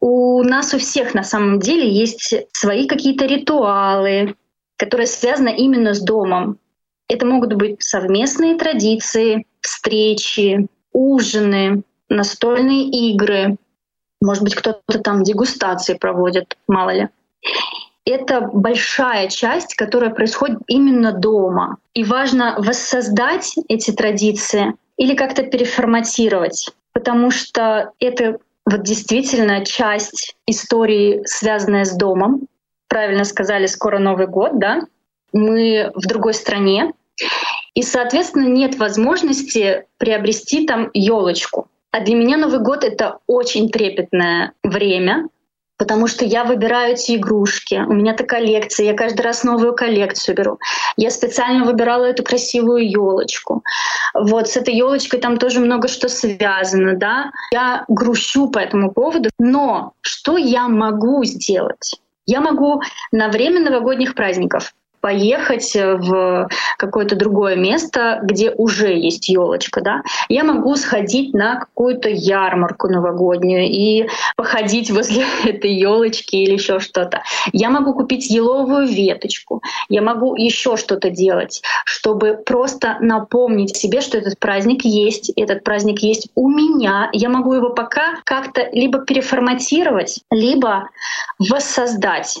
У 0.00 0.42
нас 0.44 0.72
у 0.72 0.78
всех 0.78 1.12
на 1.14 1.24
самом 1.24 1.58
деле 1.58 1.90
есть 1.90 2.32
свои 2.52 2.86
какие-то 2.86 3.26
ритуалы, 3.26 4.36
которые 4.76 5.08
связаны 5.08 5.54
именно 5.56 5.94
с 5.94 6.00
домом. 6.00 6.58
Это 7.08 7.26
могут 7.26 7.54
быть 7.54 7.82
совместные 7.82 8.56
традиции, 8.56 9.44
встречи, 9.60 10.68
ужины, 10.92 11.82
настольные 12.08 12.88
игры. 13.12 13.56
Может 14.20 14.42
быть, 14.42 14.54
кто-то 14.54 14.98
там 14.98 15.22
дегустации 15.22 15.94
проводит, 15.94 16.56
мало 16.66 16.90
ли. 16.90 17.08
Это 18.04 18.40
большая 18.40 19.28
часть, 19.28 19.74
которая 19.74 20.10
происходит 20.10 20.58
именно 20.66 21.12
дома. 21.12 21.76
И 21.94 22.04
важно 22.04 22.56
воссоздать 22.58 23.54
эти 23.68 23.92
традиции 23.92 24.74
или 24.96 25.14
как-то 25.14 25.42
переформатировать, 25.42 26.70
потому 26.92 27.30
что 27.30 27.92
это 28.00 28.38
вот 28.66 28.82
действительно 28.82 29.64
часть 29.64 30.36
истории, 30.46 31.22
связанная 31.24 31.84
с 31.84 31.96
домом. 31.96 32.46
Правильно 32.88 33.24
сказали, 33.24 33.66
скоро 33.66 33.98
Новый 33.98 34.26
год, 34.26 34.58
да? 34.58 34.82
Мы 35.32 35.90
в 35.94 36.06
другой 36.06 36.34
стране, 36.34 36.92
и, 37.74 37.82
соответственно, 37.82 38.48
нет 38.48 38.76
возможности 38.78 39.86
приобрести 39.98 40.66
там 40.66 40.90
елочку. 40.92 41.68
А 41.92 42.00
для 42.00 42.14
меня 42.14 42.36
Новый 42.36 42.60
год 42.60 42.84
это 42.84 43.18
очень 43.26 43.68
трепетное 43.68 44.52
время, 44.62 45.28
потому 45.76 46.06
что 46.06 46.24
я 46.24 46.44
выбираю 46.44 46.92
эти 46.92 47.16
игрушки. 47.16 47.82
У 47.88 47.94
меня 47.94 48.12
такая 48.12 48.42
коллекция, 48.42 48.86
я 48.86 48.94
каждый 48.94 49.22
раз 49.22 49.44
новую 49.44 49.74
коллекцию 49.74 50.36
беру. 50.36 50.58
Я 50.96 51.10
специально 51.10 51.64
выбирала 51.64 52.04
эту 52.04 52.22
красивую 52.22 52.88
елочку. 52.88 53.64
Вот 54.14 54.48
с 54.48 54.56
этой 54.56 54.74
елочкой 54.74 55.20
там 55.20 55.36
тоже 55.36 55.58
много 55.58 55.88
что 55.88 56.08
связано, 56.08 56.96
да. 56.96 57.32
Я 57.52 57.84
грущу 57.88 58.50
по 58.50 58.58
этому 58.58 58.92
поводу. 58.92 59.30
Но 59.38 59.94
что 60.02 60.36
я 60.36 60.68
могу 60.68 61.24
сделать? 61.24 62.00
Я 62.26 62.40
могу 62.40 62.82
на 63.10 63.28
время 63.28 63.60
новогодних 63.60 64.14
праздников 64.14 64.74
поехать 65.00 65.74
в 65.74 66.48
какое-то 66.78 67.16
другое 67.16 67.56
место, 67.56 68.20
где 68.22 68.50
уже 68.50 68.92
есть 68.92 69.28
елочка, 69.28 69.80
да, 69.80 70.02
я 70.28 70.44
могу 70.44 70.76
сходить 70.76 71.34
на 71.34 71.60
какую-то 71.60 72.08
ярмарку 72.08 72.88
новогоднюю 72.88 73.64
и 73.66 74.08
походить 74.36 74.90
возле 74.90 75.24
этой 75.44 75.72
елочки 75.72 76.36
или 76.36 76.54
еще 76.54 76.80
что-то. 76.80 77.22
Я 77.52 77.70
могу 77.70 77.94
купить 77.94 78.30
еловую 78.30 78.86
веточку, 78.86 79.62
я 79.88 80.02
могу 80.02 80.34
еще 80.34 80.76
что-то 80.76 81.10
делать, 81.10 81.62
чтобы 81.84 82.38
просто 82.44 82.96
напомнить 83.00 83.76
себе, 83.76 84.00
что 84.00 84.18
этот 84.18 84.38
праздник 84.38 84.84
есть, 84.84 85.30
этот 85.36 85.64
праздник 85.64 86.00
есть 86.00 86.28
у 86.34 86.48
меня. 86.48 87.08
Я 87.12 87.28
могу 87.28 87.54
его 87.54 87.70
пока 87.70 88.20
как-то 88.24 88.68
либо 88.72 89.00
переформатировать, 89.00 90.20
либо 90.30 90.88
воссоздать 91.38 92.38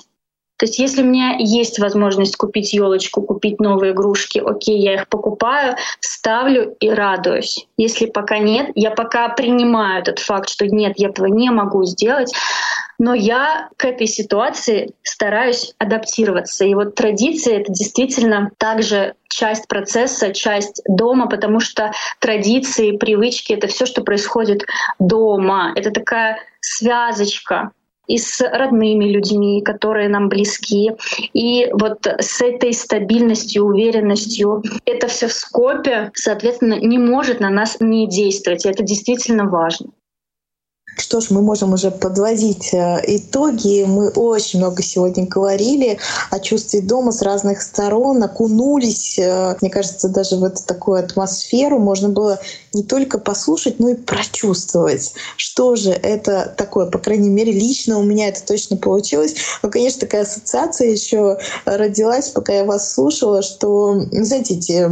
то 0.60 0.66
есть 0.66 0.78
если 0.78 1.00
у 1.02 1.06
меня 1.06 1.36
есть 1.38 1.78
возможность 1.78 2.36
купить 2.36 2.74
елочку, 2.74 3.22
купить 3.22 3.60
новые 3.60 3.92
игрушки, 3.92 4.42
окей, 4.44 4.78
я 4.78 4.92
их 4.96 5.08
покупаю, 5.08 5.74
ставлю 6.00 6.76
и 6.80 6.90
радуюсь. 6.90 7.66
Если 7.78 8.04
пока 8.04 8.36
нет, 8.36 8.70
я 8.74 8.90
пока 8.90 9.30
принимаю 9.30 10.02
этот 10.02 10.18
факт, 10.18 10.50
что 10.50 10.66
нет, 10.66 10.98
я 10.98 11.08
этого 11.08 11.28
не 11.28 11.48
могу 11.48 11.84
сделать, 11.84 12.34
но 12.98 13.14
я 13.14 13.70
к 13.78 13.86
этой 13.86 14.06
ситуации 14.06 14.92
стараюсь 15.02 15.72
адаптироваться. 15.78 16.66
И 16.66 16.74
вот 16.74 16.94
традиции— 16.94 17.54
это 17.58 17.72
действительно 17.72 18.50
также 18.58 19.14
часть 19.30 19.66
процесса, 19.66 20.34
часть 20.34 20.82
дома, 20.86 21.26
потому 21.26 21.60
что 21.60 21.92
традиции, 22.18 22.98
привычки— 22.98 23.52
это 23.54 23.66
все, 23.66 23.86
что 23.86 24.02
происходит 24.02 24.66
дома. 24.98 25.72
Это 25.74 25.90
такая 25.90 26.38
связочка 26.60 27.70
и 28.10 28.18
с 28.18 28.40
родными 28.40 29.04
людьми, 29.04 29.62
которые 29.62 30.08
нам 30.08 30.28
близки. 30.28 30.92
И 31.32 31.68
вот 31.72 32.06
с 32.06 32.42
этой 32.42 32.72
стабильностью, 32.72 33.64
уверенностью 33.64 34.62
это 34.84 35.06
все 35.06 35.28
в 35.28 35.32
скопе, 35.32 36.10
соответственно, 36.14 36.74
не 36.74 36.98
может 36.98 37.40
на 37.40 37.50
нас 37.50 37.76
не 37.78 38.08
действовать. 38.08 38.66
И 38.66 38.68
это 38.68 38.82
действительно 38.82 39.44
важно. 39.44 39.90
Что 40.96 41.20
ж, 41.20 41.30
мы 41.30 41.42
можем 41.42 41.72
уже 41.72 41.90
подводить 41.90 42.74
э, 42.74 43.00
итоги. 43.06 43.84
Мы 43.86 44.08
очень 44.10 44.58
много 44.58 44.82
сегодня 44.82 45.26
говорили 45.26 45.98
о 46.30 46.38
чувстве 46.40 46.80
дома 46.80 47.12
с 47.12 47.22
разных 47.22 47.62
сторон, 47.62 48.22
окунулись, 48.22 49.18
э, 49.18 49.56
мне 49.60 49.70
кажется, 49.70 50.08
даже 50.08 50.36
в 50.36 50.44
эту 50.44 50.62
такую 50.64 50.98
атмосферу 50.98 51.78
можно 51.78 52.08
было 52.08 52.40
не 52.72 52.82
только 52.82 53.18
послушать, 53.18 53.80
но 53.80 53.90
и 53.90 53.94
прочувствовать, 53.94 55.12
что 55.36 55.76
же 55.76 55.90
это 55.90 56.52
такое. 56.56 56.86
По 56.86 56.98
крайней 56.98 57.30
мере, 57.30 57.52
лично 57.52 57.98
у 57.98 58.02
меня 58.02 58.28
это 58.28 58.42
точно 58.44 58.76
получилось. 58.76 59.34
Но, 59.62 59.70
конечно, 59.70 60.00
такая 60.00 60.22
ассоциация 60.22 60.88
еще 60.88 61.38
родилась, 61.64 62.28
пока 62.28 62.52
я 62.52 62.64
вас 62.64 62.92
слушала, 62.92 63.42
что, 63.42 64.00
знаете, 64.10 64.54
эти 64.54 64.88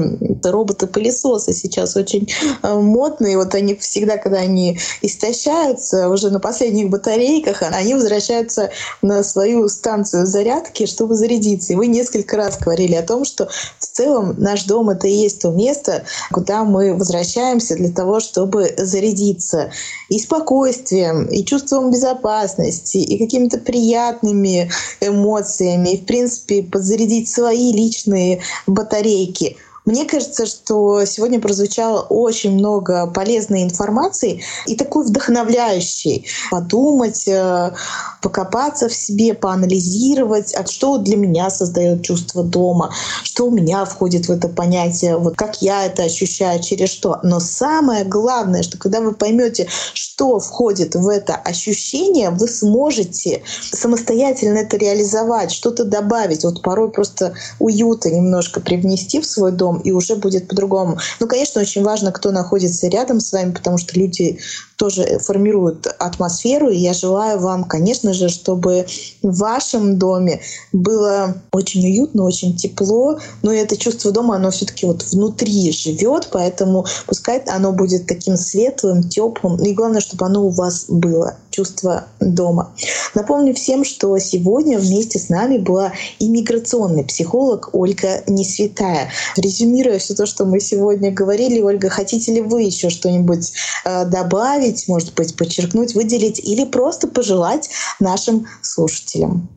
роботы-пылесосы 0.47 1.53
сейчас 1.53 1.97
очень 1.97 2.29
э, 2.62 2.75
модные. 2.75 3.37
Вот 3.37 3.55
они 3.55 3.75
всегда, 3.77 4.16
когда 4.16 4.39
они 4.39 4.79
истощаются, 5.03 5.88
уже 5.93 6.30
на 6.30 6.41
последних 6.41 6.91
батарейках, 6.91 7.62
они 7.62 7.95
возвращаются 7.95 8.70
на 9.03 9.22
свою 9.22 9.68
станцию 9.68 10.26
зарядки, 10.26 10.86
чтобы 10.86 11.14
зарядиться. 11.14 11.72
И 11.72 11.76
вы 11.76 11.86
несколько 11.86 12.36
раз 12.36 12.59
говорили 12.59 12.95
о 12.95 13.03
том, 13.03 13.24
что 13.24 13.49
в 13.78 13.86
целом 13.86 14.34
наш 14.39 14.64
дом— 14.64 14.91
это 14.91 15.07
и 15.09 15.12
есть 15.12 15.43
то 15.43 15.51
место, 15.51 16.05
куда 16.32 16.64
мы 16.64 16.95
возвращаемся 16.95 17.74
для 17.76 17.91
того, 17.91 18.20
чтобы 18.20 18.74
зарядиться 18.76 19.70
и 20.09 20.18
спокойствием, 20.18 21.26
и 21.26 21.45
чувством 21.45 21.91
безопасности, 21.91 22.99
и 22.99 23.18
какими-то 23.18 23.59
приятными 23.59 24.70
эмоциями, 25.01 25.95
и, 25.95 25.99
в 25.99 26.07
принципе, 26.07 26.62
подзарядить 26.62 27.28
свои 27.28 27.72
личные 27.72 28.41
батарейки. 28.66 29.57
Мне 29.89 30.05
кажется, 30.05 30.45
что 30.45 31.07
сегодня 31.07 31.41
прозвучало 31.41 32.03
очень 32.03 32.53
много 32.53 33.07
полезной 33.07 33.62
информации 33.62 34.43
и 34.66 34.76
такой 34.76 35.07
вдохновляющей. 35.07 36.26
Подумать, 36.51 37.26
э, 37.26 37.72
покопаться 38.20 38.91
в 38.91 38.95
себе, 38.95 39.32
поанализировать, 39.32 40.55
а 40.55 40.66
что 40.66 40.99
для 40.99 41.16
меня 41.16 41.49
создает 41.49 42.03
чувство 42.03 42.45
дома, 42.45 42.93
что 43.22 43.47
у 43.47 43.51
меня 43.51 43.86
входит 43.86 44.28
в 44.28 44.30
это 44.30 44.49
понятие, 44.49 45.16
вот 45.16 45.36
как 45.36 45.62
я 45.62 45.86
это 45.86 46.03
ощущаю, 46.03 46.62
через 46.62 46.91
что. 46.91 47.18
Но 47.22 47.41
самое 47.41 48.05
главное, 48.05 48.62
что 48.62 48.76
когда 48.76 49.01
вы 49.01 49.14
поймете, 49.14 49.68
что 49.95 50.39
входит 50.39 50.97
в 50.97 51.09
это 51.09 51.34
ощущение, 51.34 52.28
вы 52.28 52.47
сможете 52.47 53.43
самостоятельно 53.72 54.59
это 54.59 54.76
реализовать, 54.76 55.51
что-то 55.51 55.84
добавить. 55.84 56.45
Вот 56.45 56.61
порой 56.61 56.91
просто 56.91 57.32
уюта 57.59 58.11
немножко 58.11 58.61
привнести 58.61 59.20
в 59.22 59.24
свой 59.24 59.53
дом, 59.53 59.78
и 59.79 59.93
уже 59.93 60.16
будет 60.16 60.49
по-другому. 60.49 60.99
Ну, 61.20 61.26
конечно, 61.26 61.61
очень 61.61 61.83
важно, 61.83 62.12
кто 62.12 62.31
находится 62.31 62.89
рядом 62.89 63.20
с 63.20 63.33
вами, 63.33 63.53
потому 63.53 63.79
что 63.79 63.99
люди 63.99 64.39
тоже 64.79 65.18
формируют 65.18 65.87
атмосферу. 65.99 66.70
И 66.70 66.79
я 66.79 66.95
желаю 66.95 67.41
вам, 67.41 67.64
конечно 67.64 68.14
же, 68.14 68.29
чтобы 68.29 68.87
в 69.22 69.39
вашем 69.39 69.99
доме 69.99 70.41
было 70.72 71.35
очень 71.53 71.85
уютно, 71.85 72.24
очень 72.24 72.57
тепло. 72.57 73.18
Но 73.43 73.53
это 73.53 73.76
чувство 73.76 74.12
дома, 74.12 74.37
оно 74.37 74.51
все-таки 74.51 74.87
вот 74.87 75.05
внутри 75.11 75.72
живет, 75.72 76.29
поэтому 76.33 76.87
пускай 77.07 77.39
оно 77.49 77.72
будет 77.72 78.07
таким 78.07 78.37
светлым, 78.37 79.09
теплым. 79.09 79.57
И 79.57 79.74
главное, 79.74 80.01
чтобы 80.01 80.26
оно 80.26 80.47
у 80.47 80.51
вас 80.51 80.87
было, 80.89 81.37
чувство 81.51 82.07
дома. 82.20 82.72
Напомню 83.16 83.55
всем, 83.55 83.85
что 83.85 84.16
сегодня 84.18 84.79
вместе 84.79 85.18
с 85.18 85.29
нами 85.29 85.59
была 85.59 85.93
иммиграционный 86.20 87.03
психолог 87.05 87.70
Ольга 87.72 88.22
Несвятая. 88.29 89.11
Резюмируя 89.37 89.99
все 89.99 90.14
то, 90.14 90.24
что 90.24 90.45
мы 90.45 90.61
сегодня 90.61 91.11
говорили, 91.11 91.61
Ольга, 91.61 91.89
хотите 91.89 92.33
ли 92.33 92.43
вы 92.43 92.62
еще 92.62 92.91
что-нибудь 92.91 93.53
э, 93.85 94.05
добавить? 94.05 94.68
Добавить, 94.69 94.89
может 94.89 95.14
быть, 95.14 95.37
подчеркнуть, 95.37 95.95
выделить 95.95 96.39
или 96.39 96.64
просто 96.64 97.09
пожелать 97.09 97.71
нашим 98.01 98.47
слушателям? 98.62 99.49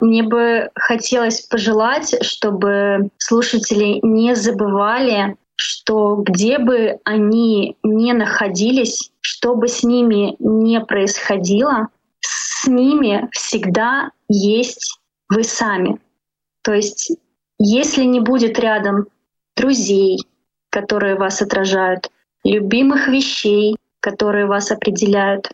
Мне 0.00 0.22
бы 0.22 0.70
хотелось 0.74 1.42
пожелать, 1.42 2.14
чтобы 2.24 3.10
слушатели 3.18 4.00
не 4.02 4.34
забывали, 4.34 5.36
что 5.54 6.16
где 6.16 6.58
бы 6.58 6.98
они 7.04 7.76
ни 7.84 8.12
находились, 8.12 9.12
что 9.20 9.54
бы 9.54 9.68
с 9.68 9.84
ними 9.84 10.34
не 10.40 10.80
происходило, 10.80 11.88
с 12.20 12.66
ними 12.66 13.28
всегда 13.32 14.10
есть 14.28 14.98
вы 15.28 15.44
сами. 15.44 16.00
То 16.62 16.72
есть 16.72 17.12
если 17.58 18.04
не 18.04 18.20
будет 18.20 18.58
рядом 18.58 19.06
друзей, 19.56 20.18
которые 20.70 21.14
вас 21.14 21.42
отражают, 21.42 22.10
любимых 22.44 23.06
вещей, 23.06 23.76
которые 24.02 24.46
вас 24.46 24.70
определяют, 24.70 25.52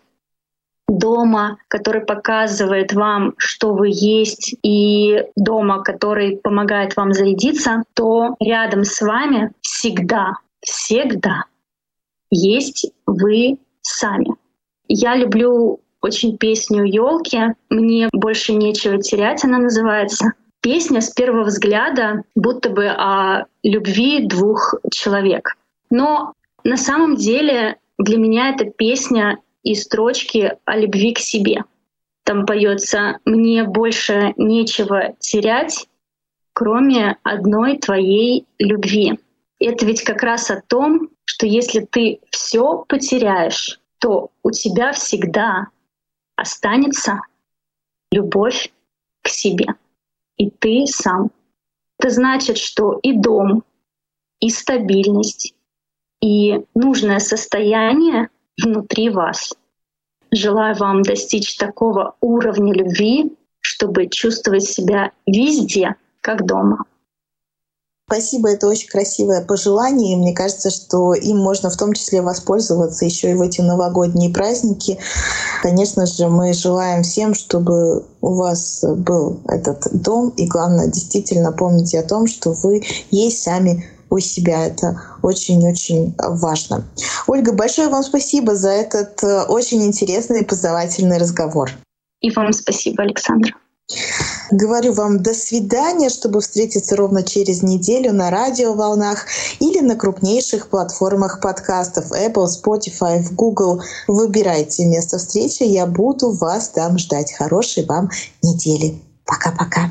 дома, 0.88 1.58
который 1.68 2.00
показывает 2.00 2.92
вам, 2.94 3.34
что 3.36 3.74
вы 3.74 3.90
есть, 3.92 4.56
и 4.62 5.22
дома, 5.36 5.82
который 5.82 6.38
помогает 6.38 6.96
вам 6.96 7.12
зарядиться, 7.12 7.82
то 7.94 8.34
рядом 8.40 8.84
с 8.84 9.00
вами 9.02 9.52
всегда, 9.60 10.32
всегда 10.60 11.44
есть 12.30 12.90
вы 13.06 13.58
сами. 13.82 14.34
Я 14.88 15.14
люблю 15.14 15.80
очень 16.00 16.38
песню 16.38 16.84
елки. 16.84 17.54
Мне 17.68 18.08
больше 18.12 18.54
нечего 18.54 18.98
терять, 18.98 19.44
она 19.44 19.58
называется. 19.58 20.32
Песня 20.60 21.00
с 21.00 21.10
первого 21.10 21.44
взгляда 21.44 22.22
будто 22.34 22.70
бы 22.70 22.88
о 22.88 23.44
любви 23.62 24.26
двух 24.26 24.74
человек. 24.90 25.56
Но 25.90 26.32
на 26.64 26.76
самом 26.76 27.16
деле 27.16 27.76
для 27.98 28.16
меня 28.16 28.50
это 28.50 28.64
песня 28.64 29.38
и 29.62 29.74
строчки 29.74 30.56
о 30.64 30.76
любви 30.76 31.12
к 31.12 31.18
себе. 31.18 31.64
Там 32.24 32.46
поется 32.46 33.18
«Мне 33.24 33.64
больше 33.64 34.34
нечего 34.36 35.14
терять, 35.18 35.88
кроме 36.52 37.16
одной 37.22 37.78
твоей 37.78 38.46
любви». 38.58 39.18
Это 39.58 39.84
ведь 39.84 40.02
как 40.02 40.22
раз 40.22 40.50
о 40.50 40.60
том, 40.60 41.10
что 41.24 41.46
если 41.46 41.80
ты 41.80 42.20
все 42.30 42.84
потеряешь, 42.88 43.80
то 43.98 44.30
у 44.44 44.52
тебя 44.52 44.92
всегда 44.92 45.66
останется 46.36 47.20
любовь 48.12 48.72
к 49.22 49.28
себе. 49.28 49.66
И 50.36 50.50
ты 50.50 50.86
сам. 50.86 51.30
Это 51.98 52.10
значит, 52.10 52.58
что 52.58 53.00
и 53.02 53.12
дом, 53.12 53.64
и 54.38 54.50
стабильность, 54.50 55.54
и 56.20 56.64
нужное 56.74 57.20
состояние 57.20 58.28
внутри 58.62 59.10
вас. 59.10 59.54
Желаю 60.30 60.76
вам 60.76 61.02
достичь 61.02 61.56
такого 61.56 62.14
уровня 62.20 62.74
любви, 62.74 63.36
чтобы 63.60 64.08
чувствовать 64.08 64.64
себя 64.64 65.12
везде, 65.26 65.94
как 66.20 66.44
дома. 66.46 66.84
Спасибо, 68.10 68.48
это 68.48 68.66
очень 68.66 68.88
красивое 68.88 69.44
пожелание. 69.44 70.16
Мне 70.16 70.32
кажется, 70.32 70.70
что 70.70 71.12
им 71.12 71.36
можно 71.38 71.68
в 71.68 71.76
том 71.76 71.92
числе 71.92 72.22
воспользоваться 72.22 73.04
еще 73.04 73.32
и 73.32 73.34
в 73.34 73.42
эти 73.42 73.60
новогодние 73.60 74.32
праздники. 74.32 74.98
Конечно 75.62 76.06
же, 76.06 76.28
мы 76.28 76.54
желаем 76.54 77.02
всем, 77.02 77.34
чтобы 77.34 78.06
у 78.22 78.34
вас 78.34 78.82
был 78.82 79.40
этот 79.46 79.88
дом. 79.92 80.30
И 80.38 80.46
главное, 80.46 80.86
действительно 80.86 81.52
помните 81.52 82.00
о 82.00 82.08
том, 82.08 82.26
что 82.26 82.54
вы 82.54 82.82
есть 83.10 83.42
сами 83.42 83.86
у 84.10 84.18
себя. 84.18 84.66
Это 84.66 85.00
очень-очень 85.22 86.14
важно. 86.18 86.84
Ольга, 87.26 87.52
большое 87.52 87.88
вам 87.88 88.02
спасибо 88.02 88.54
за 88.54 88.70
этот 88.70 89.22
э, 89.22 89.42
очень 89.42 89.84
интересный 89.84 90.40
и 90.40 90.44
познавательный 90.44 91.18
разговор. 91.18 91.70
И 92.20 92.30
вам 92.30 92.52
спасибо, 92.52 93.02
Александр. 93.02 93.54
Говорю 94.50 94.92
вам 94.92 95.22
до 95.22 95.32
свидания, 95.32 96.10
чтобы 96.10 96.40
встретиться 96.40 96.96
ровно 96.96 97.22
через 97.22 97.62
неделю 97.62 98.12
на 98.12 98.30
радиоволнах 98.30 99.26
или 99.60 99.80
на 99.80 99.96
крупнейших 99.96 100.68
платформах 100.68 101.40
подкастов 101.40 102.12
Apple, 102.12 102.46
Spotify, 102.46 103.22
Google. 103.32 103.82
Выбирайте 104.06 104.84
место 104.84 105.18
встречи, 105.18 105.62
я 105.62 105.86
буду 105.86 106.32
вас 106.32 106.68
там 106.70 106.98
ждать. 106.98 107.32
Хорошей 107.32 107.84
вам 107.86 108.10
недели. 108.42 109.00
Пока-пока. 109.24 109.90